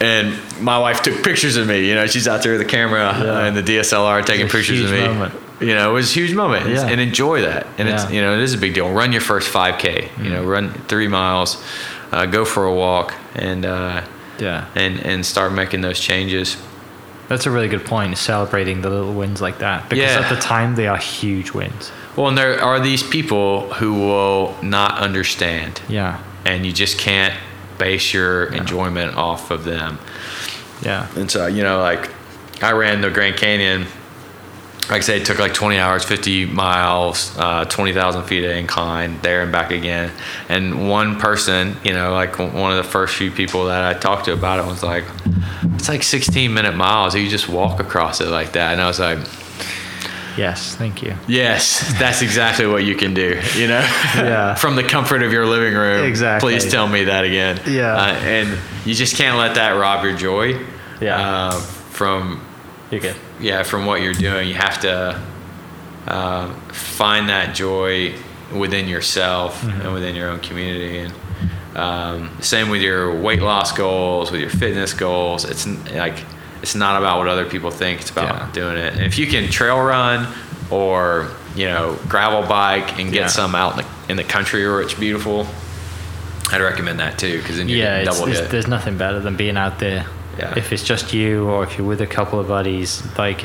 [0.00, 1.88] and my wife took pictures of me.
[1.88, 3.40] You know, she's out there with the camera Yeah.
[3.46, 5.00] and the DSLR taking pictures of me.
[5.06, 5.34] moment.
[5.60, 6.86] You know, it was a huge moment, Yeah.
[6.86, 7.66] and enjoy that.
[7.78, 8.90] And it's you know, it is a big deal.
[8.92, 10.08] Run your first 5K.
[10.22, 11.62] You know, run three miles,
[12.12, 14.02] uh, go for a walk, and uh,
[14.38, 14.66] Yeah.
[14.76, 16.56] and and start making those changes.
[17.28, 18.16] That's a really good point.
[18.16, 20.20] Celebrating the little wins like that because Yeah.
[20.20, 21.90] at the time they are huge wins.
[22.16, 25.80] Well, and there are these people who will not understand.
[25.88, 26.18] Yeah.
[26.44, 27.34] and you just can't
[27.76, 29.98] base your enjoyment off of them.
[30.82, 31.06] Yeah.
[31.14, 32.08] And so, you know, like
[32.62, 33.86] I ran the Grand Canyon.
[34.90, 39.20] Like I said, it took like 20 hours, 50 miles, uh, 20,000 feet of incline
[39.20, 40.10] there and back again.
[40.48, 44.24] And one person, you know, like one of the first few people that I talked
[44.26, 45.04] to about it was like,
[45.74, 47.14] it's like 16 minute miles.
[47.14, 48.72] You just walk across it like that.
[48.72, 49.18] And I was like,
[50.38, 50.76] Yes.
[50.76, 51.16] Thank you.
[51.26, 53.40] Yes, that's exactly what you can do.
[53.56, 53.80] You know,
[54.14, 54.54] Yeah.
[54.64, 56.04] from the comfort of your living room.
[56.06, 56.52] Exactly.
[56.54, 57.60] Please tell me that again.
[57.66, 57.92] Yeah.
[57.94, 60.64] Uh, and you just can't let that rob your joy.
[61.00, 61.18] Yeah.
[61.48, 62.40] Uh, from
[62.90, 63.16] You're good.
[63.40, 65.20] yeah, from what you're doing, you have to
[66.06, 68.14] uh, find that joy
[68.54, 69.80] within yourself Mm-hmm.
[69.82, 70.98] and within your own community.
[71.00, 71.12] And
[71.76, 75.44] um, same with your weight loss goals, with your fitness goals.
[75.44, 76.24] It's like
[76.62, 78.00] it's not about what other people think.
[78.00, 78.52] It's about Yeah.
[78.52, 78.94] doing it.
[78.94, 80.26] And if you can trail run
[80.70, 83.26] or you know gravel bike and get Yeah.
[83.28, 85.46] some out in the, in the country where it's beautiful,
[86.50, 89.20] I'd recommend that too because then you yeah, get it's, double it's, there's nothing better
[89.20, 90.06] than being out there.
[90.38, 90.54] Yeah.
[90.56, 93.44] If it's just you or if you're with a couple of buddies, like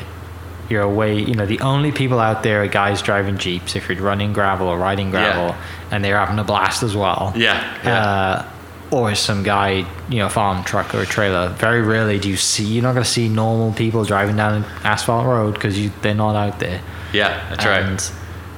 [0.70, 4.00] you're away, you know, the only people out there are guys driving Jeeps if you're
[4.02, 5.56] running gravel or riding gravel Yeah.
[5.90, 7.32] and they're having a blast as well.
[7.36, 8.00] Yeah, yeah.
[8.06, 8.50] Uh,
[8.90, 11.48] or some guy, you know, farm truck or a trailer.
[11.48, 14.64] Very rarely do you see, you're not going to see normal people driving down an
[14.84, 16.80] asphalt road because they're not out there.
[17.12, 17.82] yeah, that's right.
[17.82, 18.12] and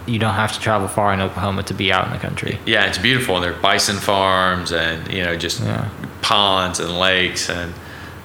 [0.07, 2.59] you don't have to travel far in Oklahoma to be out in the country.
[2.67, 5.89] Yeah, it's beautiful, and there are bison farms, and you know, just Yeah.
[6.23, 7.73] ponds and lakes, and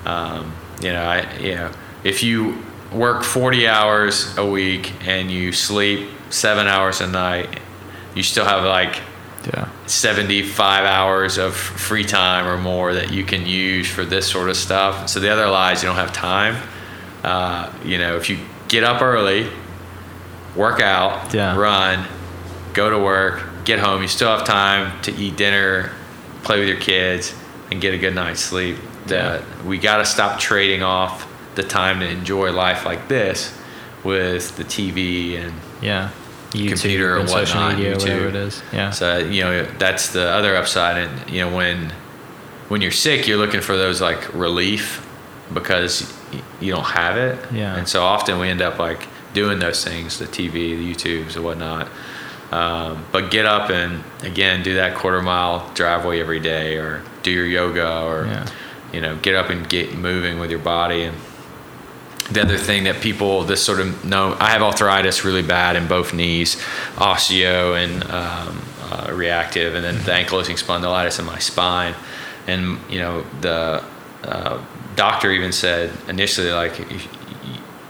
[0.06, 1.72] um, you know, I you know,
[2.04, 7.60] if you work 40 hours a week and you sleep seven hours a night,
[8.16, 9.00] you still have like
[9.54, 9.68] Yeah.
[9.88, 14.56] 75 hours of free time or more that you can use for this sort of
[14.58, 15.08] stuff.
[15.10, 16.58] So the other lies, you don't have time.
[17.24, 18.38] Uh, you know, if you
[18.68, 19.48] get up early,
[20.56, 21.56] work out, Yeah.
[21.56, 22.06] run,
[22.74, 25.92] go to work, get home, you still have time to eat dinner,
[26.44, 27.34] play with your kids,
[27.72, 28.78] and get a good night's sleep.
[29.12, 33.54] That we got to stop trading off the time to enjoy life like this
[34.04, 36.10] with the TV and Yeah.
[36.52, 38.02] YouTube computer or whatnot, media, YouTube.
[38.02, 38.62] whatever it is.
[38.74, 38.90] Yeah.
[38.90, 41.94] So you know that's the other upside, and you know when
[42.68, 45.06] when you're sick, you're looking for those like relief
[45.54, 46.12] because
[46.60, 47.38] you don't have it.
[47.54, 47.76] Yeah.
[47.78, 51.46] And so often we end up like doing those things, the TV, the YouTubes, and
[51.46, 51.88] whatnot.
[52.52, 57.32] Um, but get up and again do that quarter mile driveway every day, or do
[57.32, 58.46] your yoga, or Yeah.
[58.94, 61.04] You know get up and get moving with your body.
[61.04, 61.18] And
[62.32, 65.86] the other thing that people this sort of know i have arthritis really bad in
[65.86, 66.56] both knees
[66.96, 71.96] osteo and um, uh, reactive and then the ankylosing spondylitis in my spine.
[72.48, 73.84] And you know the
[74.24, 74.64] uh,
[74.96, 76.80] doctor even said initially like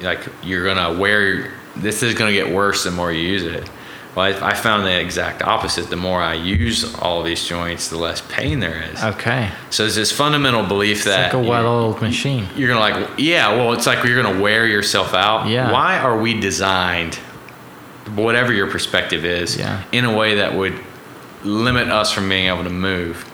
[0.02, 3.70] like you're gonna wear this is gonna get worse the more you use it
[4.16, 7.98] well I, I found the exact opposite the more i use all these joints the
[7.98, 9.50] less pain there is Okay.
[9.70, 12.48] so there's this fundamental belief It's that like a well-oiled machine.
[12.56, 15.72] you're gonna like yeah well it's like you're gonna wear yourself out Yeah.
[15.72, 17.16] why are we designed
[18.16, 19.84] whatever your perspective is Yeah.
[19.92, 20.78] in a way that would
[21.44, 23.26] limit us from being able to move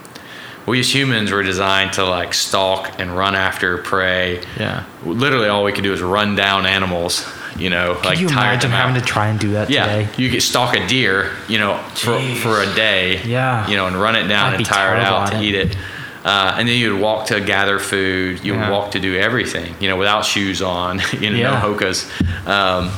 [0.65, 4.83] we as humans were designed to like stalk and run after prey Yeah.
[5.03, 7.25] literally all we can do is run down animals
[7.57, 8.87] you know Can like you imagine them out.
[8.87, 10.09] having to try and do that yeah, today?
[10.21, 12.37] you could stalk a deer, you know, for, Jeez.
[12.37, 13.21] for a day.
[13.23, 13.67] Yeah.
[13.67, 15.43] You know, and run it down I'd and tire it out to it.
[15.43, 15.77] eat it.
[16.25, 18.43] Uh, and then you would walk to gather food.
[18.43, 18.61] You Yeah.
[18.69, 21.59] would walk to do everything, you know, without shoes on, you know, Yeah.
[21.61, 22.05] no hokas.
[22.47, 22.91] Um,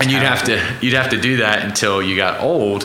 [0.00, 2.84] and you'd have to you'd have to do that until you got old.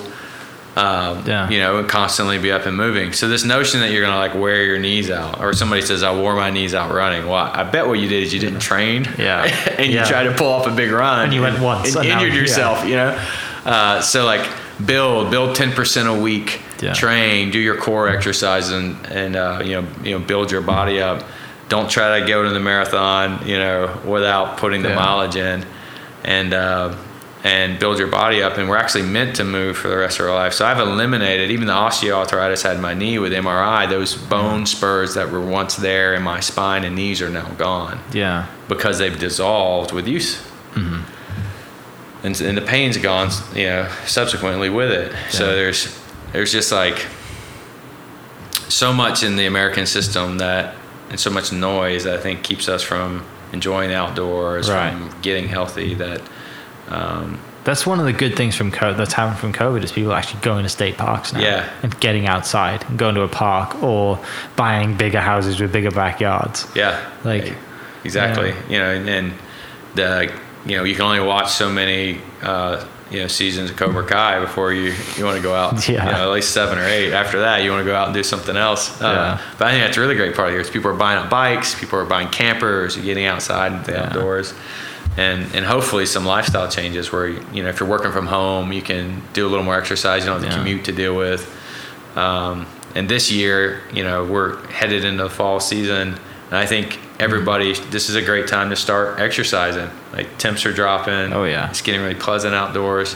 [0.76, 1.50] Um, Yeah.
[1.50, 3.14] You know, constantly be up and moving.
[3.14, 6.14] So this notion that you're gonna like wear your knees out, or somebody says I
[6.16, 7.28] wore my knees out running.
[7.28, 9.08] Well, I bet what you did is you didn't train.
[9.18, 9.44] Yeah.
[9.78, 11.26] and you tried to pull off a big run.
[11.26, 12.42] And you went once, and and now- injured yeah.
[12.42, 12.86] yourself.
[12.88, 13.28] You know.
[13.66, 14.50] Uh, so like
[14.86, 16.62] build build ten percent a week.
[16.82, 16.94] Yeah.
[16.94, 21.00] Train, do your core exercise, and and uh, you know you know build your body
[21.00, 21.24] up.
[21.70, 24.96] Don't try to go to the marathon, you know, without putting the Yeah.
[24.96, 25.66] mileage in,
[26.26, 26.94] and uh,
[27.44, 28.58] and build your body up.
[28.58, 30.54] And we're actually meant to move for the rest of our life.
[30.54, 33.90] So I've eliminated even the osteoarthritis I had in my knee with MRI.
[33.90, 38.00] Those bone spurs that were once there in my spine and knees are now gone
[38.14, 38.48] Yeah.
[38.70, 40.38] because they've dissolved with use.
[40.74, 41.02] Mm-hmm.
[42.26, 45.12] And, and the pain's gone, you know, subsequently with it.
[45.30, 46.00] So there's
[46.32, 47.06] there's just like
[48.70, 50.76] so much in the American system that
[51.10, 54.92] and so much noise that I think keeps us from enjoying the outdoors, Right.
[54.92, 55.94] from getting healthy.
[55.96, 56.22] That
[56.94, 60.14] um, That's one of the good things from COVID that's happened from COVID is people
[60.14, 61.40] actually going to state parks now.
[61.42, 61.70] Yeah.
[61.82, 64.20] And getting outside and going to a park or
[64.56, 66.68] buying bigger houses with bigger backyards.
[66.76, 67.54] yeah, Like,
[68.04, 68.50] exactly.
[68.50, 68.70] yeah.
[68.70, 69.34] You know, and, and
[69.96, 70.34] the
[70.66, 72.20] you know you can only watch so many.
[72.42, 75.88] Uh, you know, seasons of Cobra Kai before you, you want to go out.
[75.88, 76.04] Yeah.
[76.08, 77.14] You know, at least seven or eight.
[77.14, 79.00] After that, you want to go out and do something else.
[79.00, 79.06] Uh,
[79.40, 79.42] Yeah.
[79.60, 80.72] But I think that's a really great part of the year.
[80.72, 81.76] People are buying up bikes.
[81.80, 82.96] People are buying campers.
[82.96, 84.04] You're getting outside the Yeah.
[84.08, 84.56] outdoors,
[85.18, 88.82] and and hopefully some lifestyle changes where you know if you're working from home, you
[88.82, 90.24] can do a little more exercise.
[90.24, 90.64] You don't have to Yeah.
[90.64, 91.50] commute to deal with.
[92.16, 96.16] Um, and this year, you know, we're headed into the fall season,
[96.50, 99.90] and I think everybody, this is a great time to start exercising.
[100.14, 101.34] Like temps are dropping.
[101.34, 101.70] Oh, yeah.
[101.70, 103.16] it's getting really pleasant outdoors.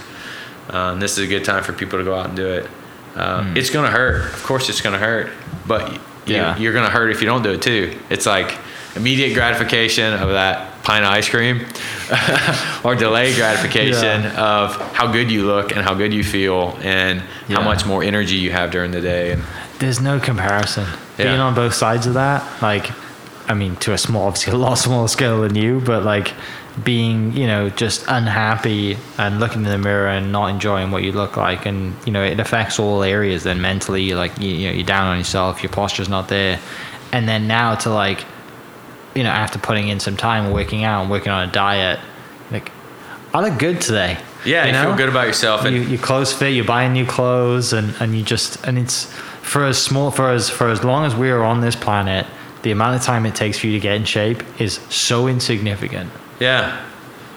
[0.71, 2.69] Um, this is a good time for people to go out and do it.
[3.15, 3.57] Um, Hmm.
[3.57, 4.25] It's going to hurt.
[4.33, 5.29] Of course, it's going to hurt,
[5.67, 5.99] but you,
[6.35, 6.57] Yeah.
[6.57, 7.97] you're going to hurt if you don't do it too.
[8.09, 8.57] It's like
[8.97, 11.65] immediate gratification of that pint of ice cream
[12.83, 14.63] or delayed gratification Yeah.
[14.63, 18.35] of how good you look and how good you feel and how much more energy
[18.35, 19.31] you have during the day.
[19.31, 19.43] And
[19.79, 20.85] There's no comparison.
[21.17, 21.25] Yeah.
[21.25, 22.89] Being on both sides of that, like,
[23.49, 26.33] I mean, to a small, obviously a lot smaller scale than you, but like
[26.83, 31.11] being, you know, just unhappy and looking in the mirror and not enjoying what you
[31.11, 31.65] look like.
[31.65, 35.07] And, you know, it affects all areas then mentally, like, you, you know, you're down
[35.07, 36.59] on yourself, your posture's not there.
[37.11, 38.25] And then now to like,
[39.17, 41.99] you know, after putting in some time working out and working on a diet,
[42.51, 42.71] like,
[43.33, 44.17] I look good today.
[44.45, 45.65] yeah, you, feel good about yourself.
[45.65, 46.53] And you, your clothes fit.
[46.53, 50.49] You're buying new clothes, and, and you just and it's for as small for as
[50.49, 52.27] for as long as we are on this planet,
[52.61, 56.11] the amount of time it takes for you to get in shape is so insignificant.
[56.39, 56.85] Yeah,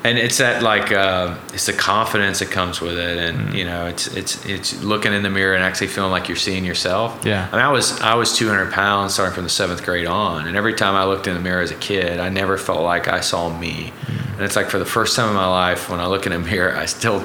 [0.03, 3.87] and it's that like uh, it's the confidence that comes with it, and you know,
[3.87, 7.25] it's it's it's looking in the mirror and actually feeling like you're seeing yourself.
[7.25, 7.49] Yeah.
[7.53, 10.57] I mean, I was I was 200 pounds starting from the seventh grade on, and
[10.57, 13.21] every time I looked in the mirror as a kid, I never felt like I
[13.21, 13.93] saw me.
[14.33, 16.39] And it's like for the first time in my life, when I look in a
[16.39, 17.23] mirror, I still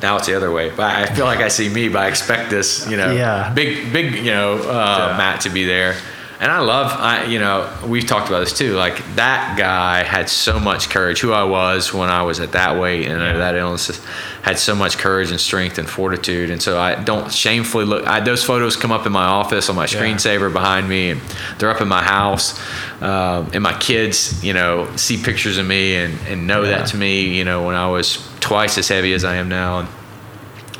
[0.00, 2.48] now it's the other way, but I feel like I see me, but I expect
[2.48, 3.52] this, you know, Yeah.
[3.52, 5.16] big big you know uh, Yeah.
[5.18, 5.94] Matt to be there.
[6.40, 8.74] And I love, I you know, we've talked about this too.
[8.74, 11.20] Like that guy had so much courage.
[11.20, 14.04] Who I was when I was at that weight and under that illness
[14.42, 16.50] had so much courage and strength and fortitude.
[16.50, 18.06] And so I don't shamefully look.
[18.06, 21.20] I, those photos come up in my office on my screensaver behind me, and
[21.58, 22.60] they're up in my house.
[23.00, 26.78] Um, and my kids, you know, see pictures of me and, and know Yeah.
[26.78, 29.78] that to me, you know, when I was twice as heavy as I am now.
[29.80, 29.88] And,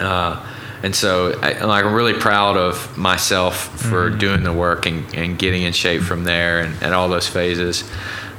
[0.00, 0.46] uh,
[0.84, 5.38] and so I, like I'm really proud of myself for doing the work and, and
[5.38, 7.82] getting in shape from there and, and all those phases.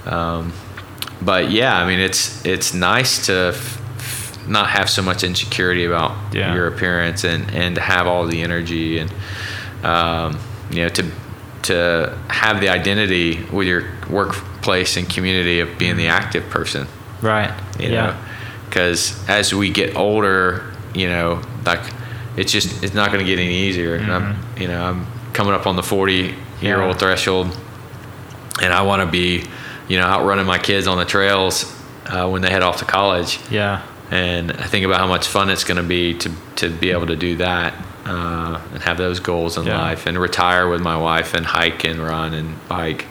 [0.05, 0.53] Um,
[1.21, 6.11] but yeah, I mean it's it's nice to f- not have so much insecurity about
[6.35, 6.53] Yeah.
[6.53, 9.11] your appearance and, and to have all the energy and
[9.83, 10.37] um,
[10.71, 11.03] you know to
[11.63, 16.85] to have the identity with your workplace and community of being the active person
[17.23, 17.51] Right.
[17.79, 18.05] you yeah.
[18.05, 18.15] know
[18.69, 21.81] because as we get older you know like
[22.37, 25.53] it's just it's not going to get any easier and i'm you know i'm coming
[25.53, 26.65] up on the 40 year Mm-hmm.
[26.65, 26.85] Yeah.
[26.87, 27.47] old threshold
[28.61, 29.43] and i want to be
[29.87, 31.65] you know outrunning my kids on the trails
[32.07, 33.81] uh, when they head off to college Yeah.
[34.11, 37.07] and i think about how much fun it's going to be to to be able
[37.07, 37.73] to do that
[38.05, 39.77] uh, and have those goals in Yeah.
[39.81, 43.05] life and retire with my wife and hike and run and bike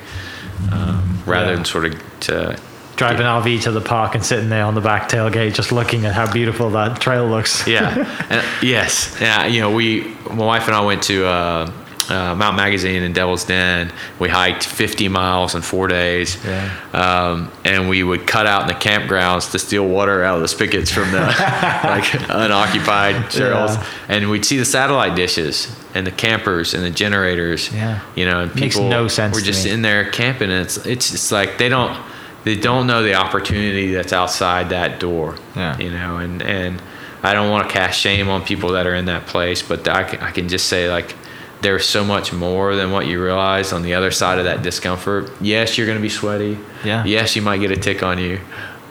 [0.72, 1.56] um, rather Yeah.
[1.56, 2.58] than sort of to
[2.96, 6.04] Drive an RV to the park and sitting there on the back tailgate, just looking
[6.06, 7.66] at how beautiful that trail looks.
[7.66, 8.10] yeah.
[8.30, 9.16] And, yes.
[9.20, 9.46] Yeah.
[9.46, 11.72] You know, we, my wife and I went to uh,
[12.08, 13.92] uh, Mount Magazine and Devil's Den.
[14.18, 16.42] We hiked 50 miles in four days.
[16.44, 16.70] Yeah.
[16.92, 20.48] Um, and we would cut out in the campgrounds to steal water out of the
[20.48, 21.20] spigots from the
[21.84, 23.74] like unoccupied trails.
[23.76, 23.86] Yeah.
[24.08, 27.72] And we'd see the satellite dishes and the campers and the generators.
[27.72, 28.00] Yeah.
[28.14, 30.50] You know, and Makes people no sense were just in there camping.
[30.50, 31.96] And it's, it's, it's like they don't,
[32.44, 35.36] they don't know the opportunity that's outside that door.
[35.56, 35.76] Yeah.
[35.78, 36.82] You know, and, and
[37.22, 40.04] I don't want to cast shame on people that are in that place, but I
[40.04, 41.14] can, I can just say like
[41.62, 45.32] there's so much more than what you realize on the other side of that discomfort.
[45.40, 46.58] Yes, you're going to be sweaty.
[46.84, 47.04] Yeah.
[47.04, 48.38] Yes, you might get a tick on you,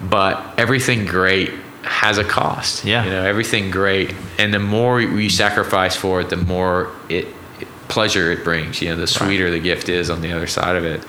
[0.01, 1.51] but everything great
[1.83, 2.83] has a cost.
[2.83, 3.05] Yeah.
[3.05, 7.27] You know, everything great, and the more you sacrifice for it, the more it,
[7.59, 8.81] it pleasure it brings.
[8.81, 11.05] You know, the sweeter the gift is on the other side of it.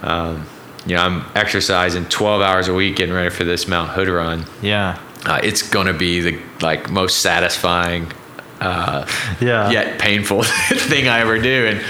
[0.00, 0.46] Um,
[0.86, 4.44] you know, I'm exercising 12 hours a week, getting ready for this Mount Hood run
[4.62, 4.98] Yeah.
[5.24, 8.12] uh, it's gonna be the like most satisfying
[8.60, 9.06] uh,
[9.40, 9.70] Yeah.
[9.70, 11.84] yet painful thing I ever do, and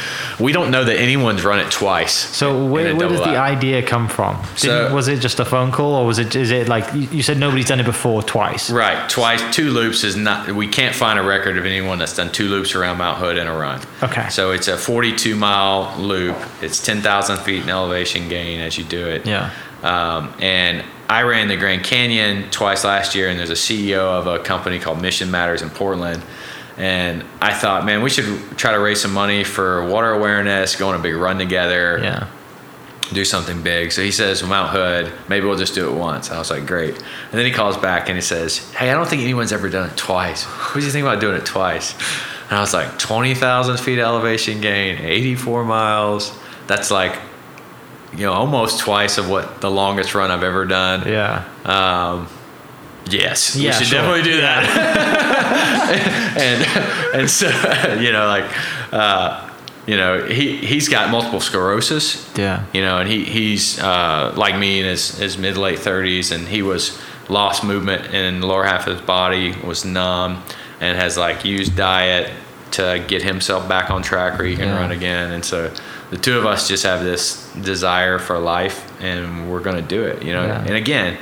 [0.45, 2.13] we don't know that anyone's run it twice.
[2.13, 4.37] So where, where does the idea come from?
[4.37, 4.57] Didn't-
[4.91, 6.35] So- was it just a phone call, or was it?
[6.37, 8.71] Is it like you you said nobody's done it before twice?
[8.71, 9.43] Right, twice.
[9.55, 10.51] Two loops is not.
[10.51, 13.47] We can't find a record of anyone that's done two loops around Mount Hood in
[13.47, 13.81] a run.
[14.03, 14.29] Okay.
[14.29, 16.37] So it's a 42 mile loop.
[16.63, 19.25] It's 10,000 feet in elevation gain as you do it.
[19.27, 19.51] Yeah.
[19.83, 24.27] Um, and I ran the Grand Canyon twice last year, and there's a CEO of
[24.27, 26.23] a company called Mission Matters in Portland.
[26.79, 28.27] And I thought, man, we should
[28.59, 32.27] try to raise some money for water awareness, go on a big run together, Yeah.
[33.13, 33.93] do something big.
[33.93, 36.31] So he says, Mount Hood, maybe we'll just do it once.
[36.31, 36.95] I was like, great.
[36.95, 39.89] And then he calls back and he says, hey, I don't think anyone's ever done
[39.89, 40.45] it twice.
[40.45, 41.95] What do you think about doing it twice?
[42.51, 46.37] And I was like, 20,000 feet elevation gain, 84 miles.
[46.67, 47.17] That's like,
[48.13, 51.09] you know, almost twice of what the longest run I've ever done.
[51.09, 51.45] Yeah.
[51.65, 52.29] Um,
[53.09, 54.01] yes, Yeah, we should sure.
[54.01, 54.65] definitely do that.
[57.13, 57.49] and and so
[58.01, 58.45] you know, like,
[58.93, 59.51] uh,
[59.87, 62.31] you know, he he's got multiple sclerosis.
[62.37, 62.65] Yeah.
[62.73, 66.47] You know, and he he's uh, like me in his his mid late thirties, and
[66.49, 70.43] he was lost movement in the lower half of his body, was numb,
[70.81, 72.31] and has like used diet
[72.73, 74.79] to get himself back on track where he can Yeah.
[74.81, 75.33] run again.
[75.33, 75.73] And so
[76.11, 80.23] the two of us just have this desire for life, and we're gonna do it.
[80.23, 80.61] You know, Yeah.
[80.67, 81.17] and again.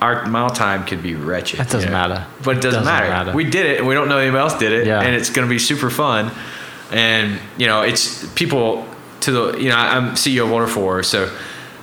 [0.00, 1.58] Our mile time could be wretched.
[1.58, 1.92] That doesn't you know?
[2.08, 2.26] matter.
[2.44, 3.08] But it doesn't, Doesn't matter.
[3.08, 3.32] matter.
[3.34, 5.00] We did it, and we don't know anyone else did it, Yeah.
[5.00, 6.30] and it's going to be super fun.
[6.92, 8.86] And you know, it's people
[9.20, 11.30] to the you know I'm CEO of Water4, so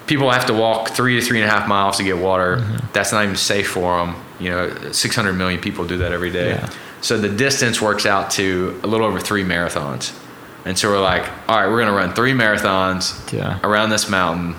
[0.07, 2.57] people have to walk three to three and a half miles to get water.
[2.57, 2.77] Mm-hmm.
[2.93, 4.15] That's not even safe for them.
[4.39, 6.49] You know, 600 million people do that every day.
[6.51, 6.69] Yeah.
[7.01, 10.13] So the distance works out to a little over three marathons.
[10.65, 13.59] And so we're like, all right, we're going to run three marathons Yeah.
[13.63, 14.55] around this mountain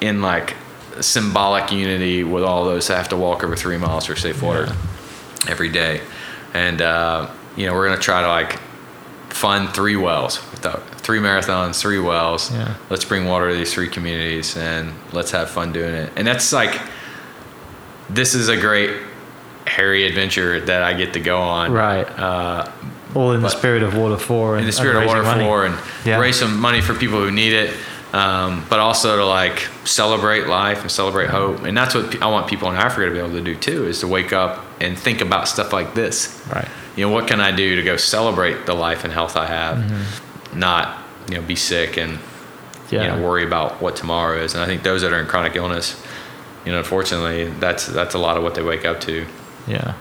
[0.00, 0.54] in like
[1.02, 4.74] symbolic unity with all those that have to walk over three miles for safe water
[5.48, 6.00] every day.
[6.54, 8.58] And, uh, you know, we're going to try to like
[9.30, 12.52] fund three wells, three marathons, three wells.
[12.52, 12.74] Yeah.
[12.90, 16.12] Let's bring water to these three communities and let's have fun doing it.
[16.16, 16.80] And that's like,
[18.10, 18.96] this is a great
[19.66, 21.72] hairy adventure that I get to go on.
[21.72, 22.06] Right.
[22.18, 22.70] Uh,
[23.14, 25.44] All in the spirit of Water4 and in the spirit of Water raising money.
[25.44, 26.18] for and Yeah.
[26.18, 27.74] raise some money for people who need it,
[28.12, 31.62] um, but also to like celebrate life and celebrate hope.
[31.64, 34.00] And that's what I want people in Africa to be able to do too, is
[34.00, 36.42] to wake up and think about stuff like this.
[36.52, 36.68] Right.
[36.96, 39.78] You know, what can I do to go celebrate the life and health I have,
[39.78, 40.58] Mm-hmm.
[40.58, 42.18] not you know be sick and
[42.90, 43.02] Yeah.
[43.02, 44.54] you know worry about what tomorrow is.
[44.54, 45.94] And I think those that are in chronic illness,
[46.64, 49.26] you know, unfortunately, that's that's a lot of what they wake up to.
[49.66, 49.94] Yeah.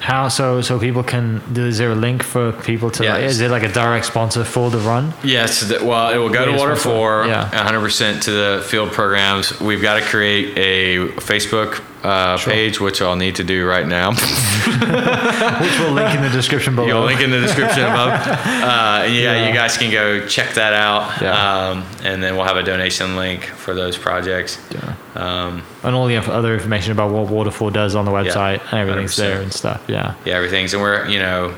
[0.00, 0.60] How so?
[0.62, 1.40] So people can.
[1.56, 3.04] Is there a link for people to?
[3.04, 5.12] Yeah, like, is it like a direct sponsor for the run?
[5.24, 7.50] Yes, th- well, it will go to Yes, Water4, yeah.
[7.50, 9.58] 100% to the field programs.
[9.60, 12.52] We've got to create a Facebook uh, Sure.
[12.52, 14.10] page, which I'll need to do right now.
[14.66, 16.86] Which we'll link in the description below.
[16.88, 18.12] You'll link in the description above.
[18.66, 19.48] Uh, and yeah, Yeah.
[19.48, 21.20] you guys can go check that out.
[21.20, 21.68] Yeah.
[21.70, 24.58] Um, and then we'll have a donation link for those projects.
[24.70, 24.95] Yeah.
[25.16, 28.80] Um, And all the inf- other information about what Water4 does on the website and
[28.80, 29.16] everything's 100%.
[29.16, 29.82] there and stuff.
[29.88, 30.14] Yeah.
[30.24, 30.72] yeah, everything's.
[30.74, 31.54] And we're, you know,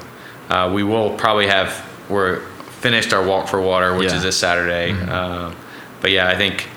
[0.50, 2.40] uh, we will probably have, we're
[2.80, 4.09] finished our walk for water, which Yeah.
[4.11, 4.16] Mm-hmm.
[4.18, 4.92] is this Saturday.
[4.92, 5.54] Um,
[6.00, 6.68] but yeah, I think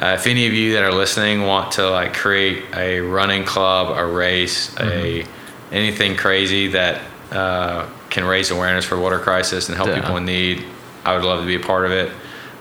[0.00, 3.96] uh, if any of you that are listening want to like create a running club,
[3.96, 4.80] a race, a
[5.24, 5.74] Mm-hmm.
[5.74, 10.00] anything crazy that uh, can raise awareness for water crisis and help Yeah.
[10.00, 10.64] people in need,
[11.04, 12.10] I would love to be a part of it.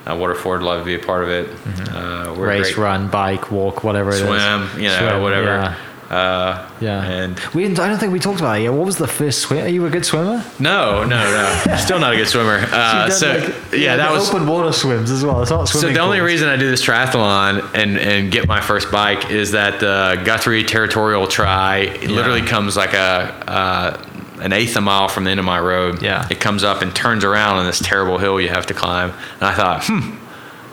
[0.10, 1.50] Uh, Water4 would love to be a part of it.
[1.50, 2.42] Uh, Mm-hmm.
[2.42, 4.20] Race, great- run, bike, walk, whatever it is.
[4.22, 5.46] swim, you know, Swim, whatever.
[5.46, 5.76] Yeah.
[6.16, 7.04] Uh, Yeah.
[7.04, 8.74] And we didn't, I don't think we talked about it yet.
[8.74, 9.66] What was the first swim?
[9.66, 10.44] Are you a good swimmer?
[10.60, 11.20] no, no,
[11.68, 12.66] no, still not a good swimmer.
[12.72, 15.42] Uh, so like, yeah, that the was open water swims as well.
[15.42, 15.90] It's not swimming.
[15.90, 19.52] So the only reason I do this triathlon and and get my first bike is
[19.52, 24.06] that the Guthrie Territorial Tri it literally comes like a uh,
[24.42, 26.02] an eighth of a mile from the end of my road.
[26.02, 26.28] Yeah.
[26.30, 29.12] it comes up and turns around on this terrible hill you have to climb.
[29.36, 30.18] And I thought, hmm,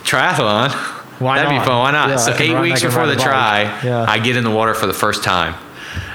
[0.02, 0.70] triathlon.
[1.20, 1.60] Why That'd not?
[1.60, 1.78] be fun.
[1.78, 2.08] Why not?
[2.10, 4.04] Yeah, so eight weeks before the try, Yeah.
[4.06, 5.54] I get in the water for the first time.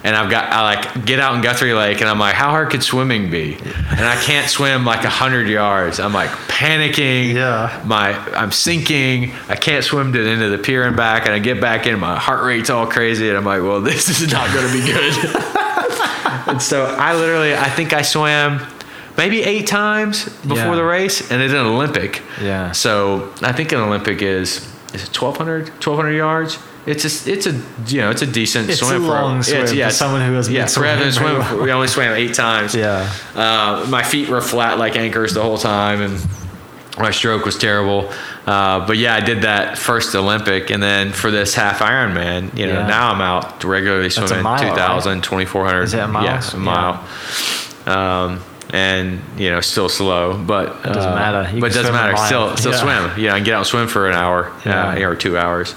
[0.03, 2.69] And I've got I like get out in Guthrie Lake and I'm like, how hard
[2.71, 3.53] could swimming be?
[3.55, 5.99] And I can't swim like hundred yards.
[5.99, 7.33] I'm like panicking.
[7.33, 7.81] Yeah.
[7.85, 9.31] My I'm sinking.
[9.47, 11.25] I can't swim to the end of the pier and back.
[11.25, 14.09] And I get back in, my heart rate's all crazy, and I'm like, well, this
[14.09, 15.13] is not going to be good.
[16.47, 18.65] and so I literally, I think I swam
[19.17, 20.75] maybe eight times before Yeah.
[20.75, 22.21] the race, and it's an Olympic.
[22.41, 22.71] Yeah.
[22.71, 26.57] So I think an Olympic is is it 1,200 1,200 yards.
[26.85, 27.51] It's just it's a
[27.87, 30.55] you know it's a decent It's swim a for long swim for someone who hasn't
[30.55, 31.61] yeah for having swim well.
[31.61, 33.07] we only swam eight times Yeah.
[33.35, 36.19] uh, my feet were flat like anchors the whole time, and
[36.97, 38.11] my stroke was terrible.
[38.47, 42.65] Uh, but yeah, I did that first Olympic, and then for this half Ironman, you
[42.65, 42.87] know, Yeah.
[42.87, 45.81] now I'm out regularly swimming mile, 2,000, 2,400.
[45.83, 46.23] Is it a mile?
[46.23, 47.03] Yeah, a mile.
[47.85, 48.39] Um,
[48.73, 51.55] and you know, still slow, but It doesn't uh, matter.
[51.55, 52.17] You but it doesn't matter.
[52.17, 52.77] Still, still Yeah.
[53.07, 53.19] swim.
[53.23, 54.89] Yeah, I can get out and swim for an hour, Yeah.
[54.93, 55.75] uh, or two hours.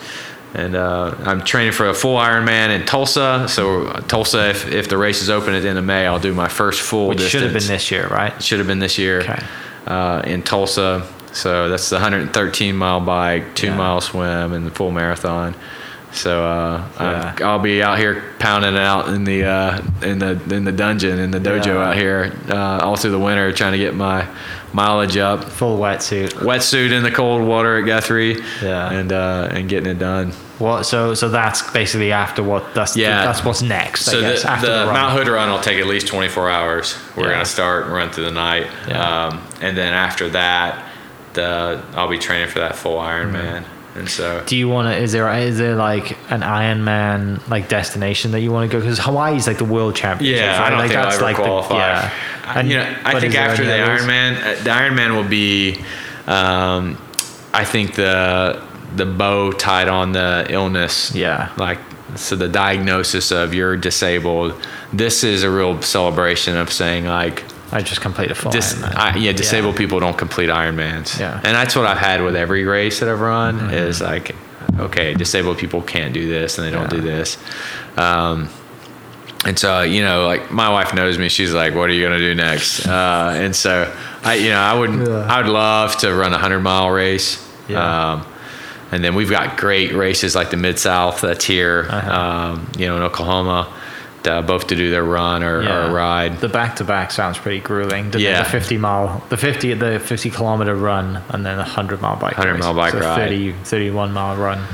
[0.54, 3.46] And uh, I'm training for a full Ironman in Tulsa.
[3.48, 6.32] So Tulsa, if, if the race is open at the end of May, I'll do
[6.32, 7.30] my first full Which distance.
[7.32, 8.40] should have been this year, right?
[8.42, 9.42] Should have been this year Okay.
[9.86, 11.06] uh, in Tulsa.
[11.32, 13.76] So that's the 113 mile bike, two Yeah.
[13.76, 15.56] mile swim, and the full marathon.
[16.12, 17.34] So uh, Yeah.
[17.42, 21.18] I'll be out here pounding it out in the uh, in the in the dungeon
[21.18, 21.88] in the dojo Yeah.
[21.88, 24.24] out here uh, all through the winter, trying to get my
[24.74, 25.44] mileage up.
[25.44, 26.30] Full wetsuit.
[26.32, 28.90] Wetsuit in the cold water at Guthrie, Yeah.
[28.90, 30.32] and uh, and getting it done.
[30.58, 30.84] What?
[30.84, 32.74] So so that's basically after what?
[32.74, 33.24] That's Yeah.
[33.24, 34.04] That's what's next.
[34.04, 34.92] So guess, the, after the the.
[34.92, 36.96] Mount Hood run will take at least 24 hours.
[37.16, 37.32] We're Yeah.
[37.32, 39.26] gonna start and run through the night, Yeah.
[39.28, 40.84] um, and then after that,
[41.32, 43.62] the I'll be training for that full Ironman.
[43.62, 43.73] Mm-hmm.
[43.94, 44.96] And so Do you want to?
[45.00, 48.80] Is there is there like an Ironman like destination that you want to go?
[48.80, 50.40] Because Hawaii's like the world championship.
[50.40, 50.66] yeah, right?
[50.66, 51.74] I don't like think I'll ever like qualify.
[51.74, 52.12] The, yeah.
[52.58, 53.70] And- you know, I think after the?
[53.70, 55.76] Ironman, uh, the Ironman will be,
[56.26, 56.98] um,
[57.52, 58.62] I think the
[58.96, 61.14] the bow tied on the illness.
[61.14, 61.52] Yeah.
[61.56, 61.78] like
[62.16, 64.54] so the diagnosis of you're disabled.
[64.92, 68.80] This is a real celebration of saying like I just complete a full Dis-.
[68.82, 71.18] I, yeah, disabled people don't complete Ironmans.
[71.18, 71.34] Yeah.
[71.36, 74.34] and that's what I've had with every race that I've run is like,
[74.78, 77.00] okay, disabled people can't do this and they don't Yeah.
[77.00, 77.36] do this.
[77.96, 78.48] Um,
[79.44, 81.28] and so you know, like my wife knows me.
[81.28, 83.92] She's like, "What are you gonna do next?" Uh, and so
[84.24, 85.26] I, you know, I would, Yeah.
[85.28, 87.44] I would love to run a hundred mile race.
[87.68, 88.12] Yeah.
[88.12, 88.26] Um,
[88.92, 92.12] and then we've got great races like the Mid South that's here, Uh-huh.
[92.12, 93.68] um, you know, in Oklahoma,
[94.26, 96.38] uh, both to do their run or, or a ride.
[96.40, 98.10] The back to back sounds pretty grueling.
[98.10, 98.42] The, Yeah.
[98.42, 102.36] the 50 mile, the 50, the 50 kilometer run, and then a 100 mile bike
[102.38, 103.16] 100 mile bike so ride.
[103.28, 104.64] 30, 31 mile run.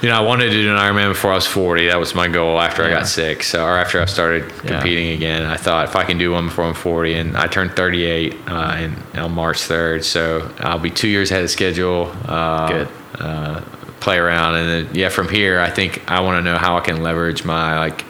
[0.00, 1.88] You know, I wanted to do an Ironman before I was 40.
[1.88, 3.42] That was my goal after I got sick.
[3.42, 4.70] So, or after I started Yeah.
[4.78, 7.72] competing again, I thought if I can do one before I'm 40, and I turned
[7.74, 10.04] 38 uh, in, on March 3rd.
[10.04, 12.12] So I'll be two years ahead of schedule.
[12.26, 12.88] Uh, Good.
[13.18, 13.60] Uh,
[13.98, 16.80] play around, and then yeah, from here, I think I want to know how I
[16.80, 18.04] can leverage my like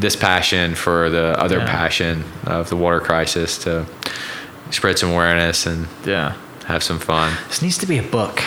[0.00, 1.66] this passion for the other Yeah.
[1.66, 3.86] passion of the water crisis to
[4.70, 6.32] spread some awareness and Yeah.
[6.66, 7.32] have some fun.
[7.48, 8.42] This needs to be a book.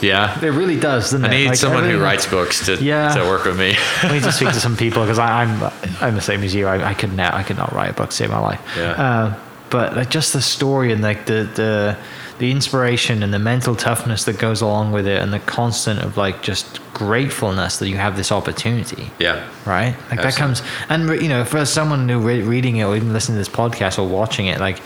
[0.00, 0.38] Yeah.
[0.42, 3.14] It really does, doesn't I need Like, someone who writes books to, Yeah.
[3.14, 3.76] to work with me.
[4.02, 5.62] I need to speak to some people because I'm
[6.00, 6.66] I'm the same as you.
[6.68, 8.60] I, I could not I could not write a book to save my life.
[8.76, 8.90] Yeah.
[8.92, 9.34] Uh,
[9.70, 11.96] but like just the story and like the the
[12.38, 16.16] the inspiration and the mental toughness that goes along with it and the constant of
[16.16, 19.10] like just gratefulness that you have this opportunity.
[19.18, 19.48] yeah.
[19.64, 19.96] Right.
[20.10, 23.36] Like that comes and you know for someone who re- reading it or even listening
[23.36, 24.80] to this podcast or watching it like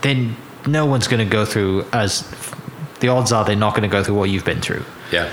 [0.00, 2.24] then no one's going to go through as
[3.00, 4.84] the odds are they're not going to go through what you've been through.
[5.12, 5.32] Yeah.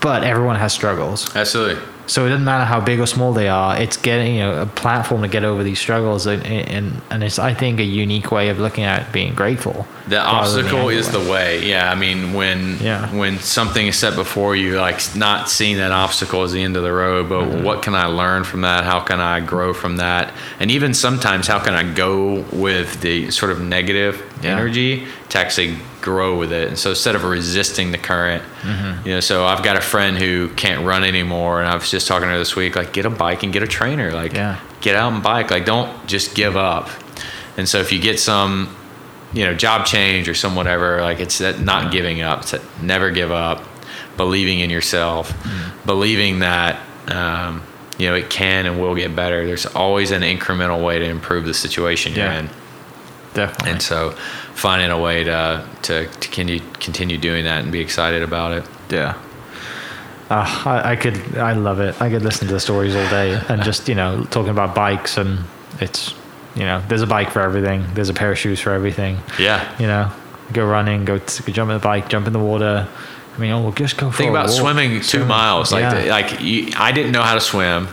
[0.00, 1.34] But everyone has struggles.
[1.36, 1.82] Absolutely.
[2.06, 3.76] So it doesn't matter how big or small they are.
[3.80, 7.38] It's getting you know a platform to get over these struggles, and and, and it's
[7.38, 9.86] I think a unique way of looking at being grateful.
[10.08, 11.68] The obstacle is the way.
[11.68, 13.12] Yeah, I mean, when Yeah.
[13.14, 16.82] when something is set before you, like not seeing that obstacle as the end of
[16.84, 17.64] the road, but Mm-hmm.
[17.64, 18.84] what can I learn from that?
[18.84, 20.32] How can I grow from that?
[20.60, 24.52] And even sometimes, how can I go with the sort of negative Yeah.
[24.52, 25.76] energy to actually
[26.10, 26.68] grow with it?
[26.68, 29.06] And so instead of resisting the current, Mm-hmm.
[29.08, 32.06] you know, so I've got a friend who can't run anymore, and I was just
[32.08, 34.58] talking to her this week, like get a bike and get a trainer, like Yeah.
[34.80, 36.88] get out and bike, like don't just give up.
[37.56, 38.74] And so if you get some
[39.32, 42.62] you know job change or some whatever like it's that not giving up it's that
[42.80, 43.60] never give up
[44.16, 45.34] believing in yourself
[45.84, 46.78] believing that
[47.08, 47.60] um,
[47.98, 51.44] you know it can and will get better there's always an incremental way to improve
[51.44, 52.38] the situation you're Yeah.
[52.40, 52.50] in
[53.36, 53.70] definitely.
[53.72, 54.10] and so
[54.54, 58.64] finding a way to to, to continue continue doing that and be excited about it
[58.90, 59.14] Yeah.
[60.28, 61.94] Uh, I, I could, I love it.
[62.02, 65.18] I could listen to the stories all day and just, you know, talking about bikes
[65.18, 65.38] and
[65.80, 66.14] it's,
[66.56, 67.84] you know, there's a bike for everything.
[67.94, 69.18] There's a pair of shoes for everything.
[69.38, 70.10] yeah You know,
[70.52, 72.88] go running, go, t- go jump in the bike, jump in the water.
[73.36, 75.28] I mean, oh, we'll just go for think about swimming two Swimming.
[75.28, 75.94] miles like Yeah.
[76.02, 77.86] the, like you, i didn't know how to swim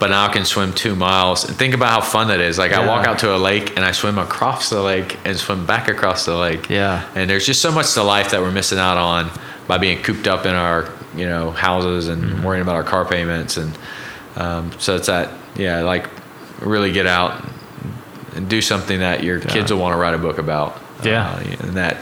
[0.00, 1.44] but now i can swim two miles.
[1.44, 2.58] And think about how fun that is.
[2.58, 5.66] Like i walk out to a lake and i swim across the lake and swim
[5.66, 6.68] back across the lake.
[6.68, 7.08] Yeah.
[7.14, 9.30] and there's just so much to life that we're missing out on
[9.66, 12.42] by being cooped up in our you know houses and Mm-hmm.
[12.44, 13.56] worrying about our car payments.
[13.56, 13.78] And
[14.36, 16.08] um, so it's that yeah like
[16.60, 17.44] really get out
[18.34, 20.80] and do something that your kids will want to write a book about.
[21.04, 21.28] Yeah.
[21.30, 21.98] uh, and that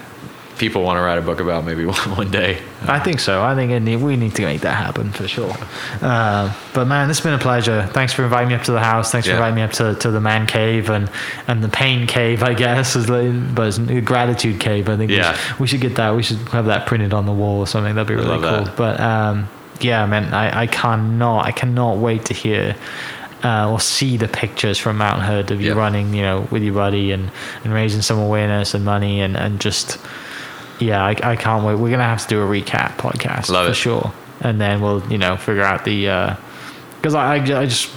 [0.62, 1.84] people want to write a book about maybe
[2.22, 2.56] one day
[2.86, 3.42] I think so.
[3.42, 5.54] I think need, we need to make that happen for sure.
[6.00, 7.88] Uh, but man, it's been a pleasure.
[7.92, 9.10] Thanks for inviting me up to the house.
[9.12, 9.34] Thanks Yeah.
[9.34, 11.10] for inviting me up to, to the man cave and,
[11.48, 14.88] and the pain cave, I guess, is like, but it's gratitude cave.
[14.88, 16.14] I think we, should, we should get that.
[16.16, 17.94] We should have that printed on the wall or something.
[17.94, 18.64] That'd be really cool.
[18.64, 18.76] that.
[18.76, 19.48] But um,
[19.80, 22.76] yeah, man, I, I cannot, I cannot wait to hear.
[23.44, 25.74] Uh, or see the pictures from Mount Hood of you Yeah.
[25.76, 27.28] running, you know, with your buddy and,
[27.64, 29.98] and raising some awareness and money and, and just
[30.80, 31.76] yeah, I, I can't wait.
[31.76, 33.74] We're gonna have to do a recap podcast Love for it.
[33.74, 36.36] sure, and then we'll you know figure out the
[36.96, 37.90] because I, I I just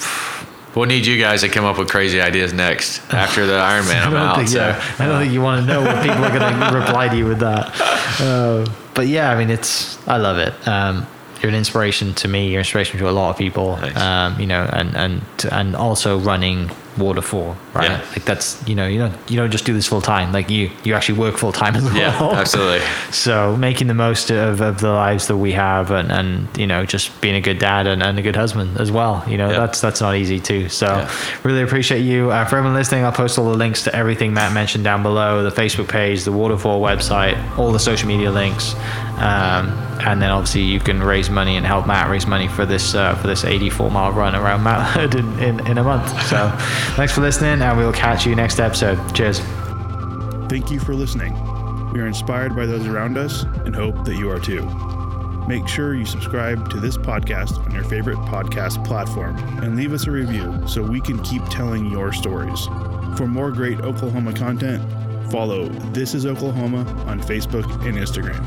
[0.75, 3.95] We'll need you guys to come up with crazy ideas next after the Ironman.
[3.95, 4.35] I I'm don't out.
[4.35, 4.57] think so.
[4.57, 7.25] yeah, I don't think you want to know what people are gonna reply to you
[7.27, 7.71] with that.
[8.19, 10.53] Uh, but yeah, I mean it's I love it.
[10.67, 11.07] Um,
[11.41, 12.47] you're an inspiration to me.
[12.49, 13.71] You're an inspiration to a lot of people.
[13.95, 17.89] Um, you know, and and and also running Water4, right?
[17.91, 18.05] Yeah.
[18.11, 20.31] Like that's you know you don't you don't just do this full time.
[20.31, 21.95] Like you you actually work full time as well.
[21.95, 22.85] Yeah, absolutely.
[23.11, 26.85] So making the most of, of the lives that we have and, and you know,
[26.85, 29.23] just being a good dad and, and a good husband as well.
[29.27, 29.59] You know, Yeah.
[29.59, 30.69] that's that's not easy too.
[30.69, 31.11] So Yeah.
[31.43, 32.31] really appreciate you.
[32.31, 35.43] Uh, for everyone listening, I'll post all the links to everything Matt mentioned down below,
[35.43, 38.73] the Facebook page, the Water4 website, all the social media links.
[39.17, 39.71] Um,
[40.05, 43.15] and then obviously you can raise money and help Matt raise money for this uh,
[43.15, 46.05] for this 84 mile run around Mount Hood in, in, in a month.
[46.27, 46.51] So
[46.95, 48.97] thanks for listening and we'll catch you next episode.
[49.15, 49.39] Cheers.
[50.49, 51.33] Thank you for listening.
[51.91, 54.65] We are inspired by those around us and hope that you are too.
[55.47, 60.07] Make sure you subscribe to this podcast on your favorite podcast platform and leave us
[60.07, 62.65] a review so we can keep telling your stories.
[63.15, 64.83] For more great Oklahoma content,
[65.31, 68.43] follow This is Oklahoma on Facebook and Instagram.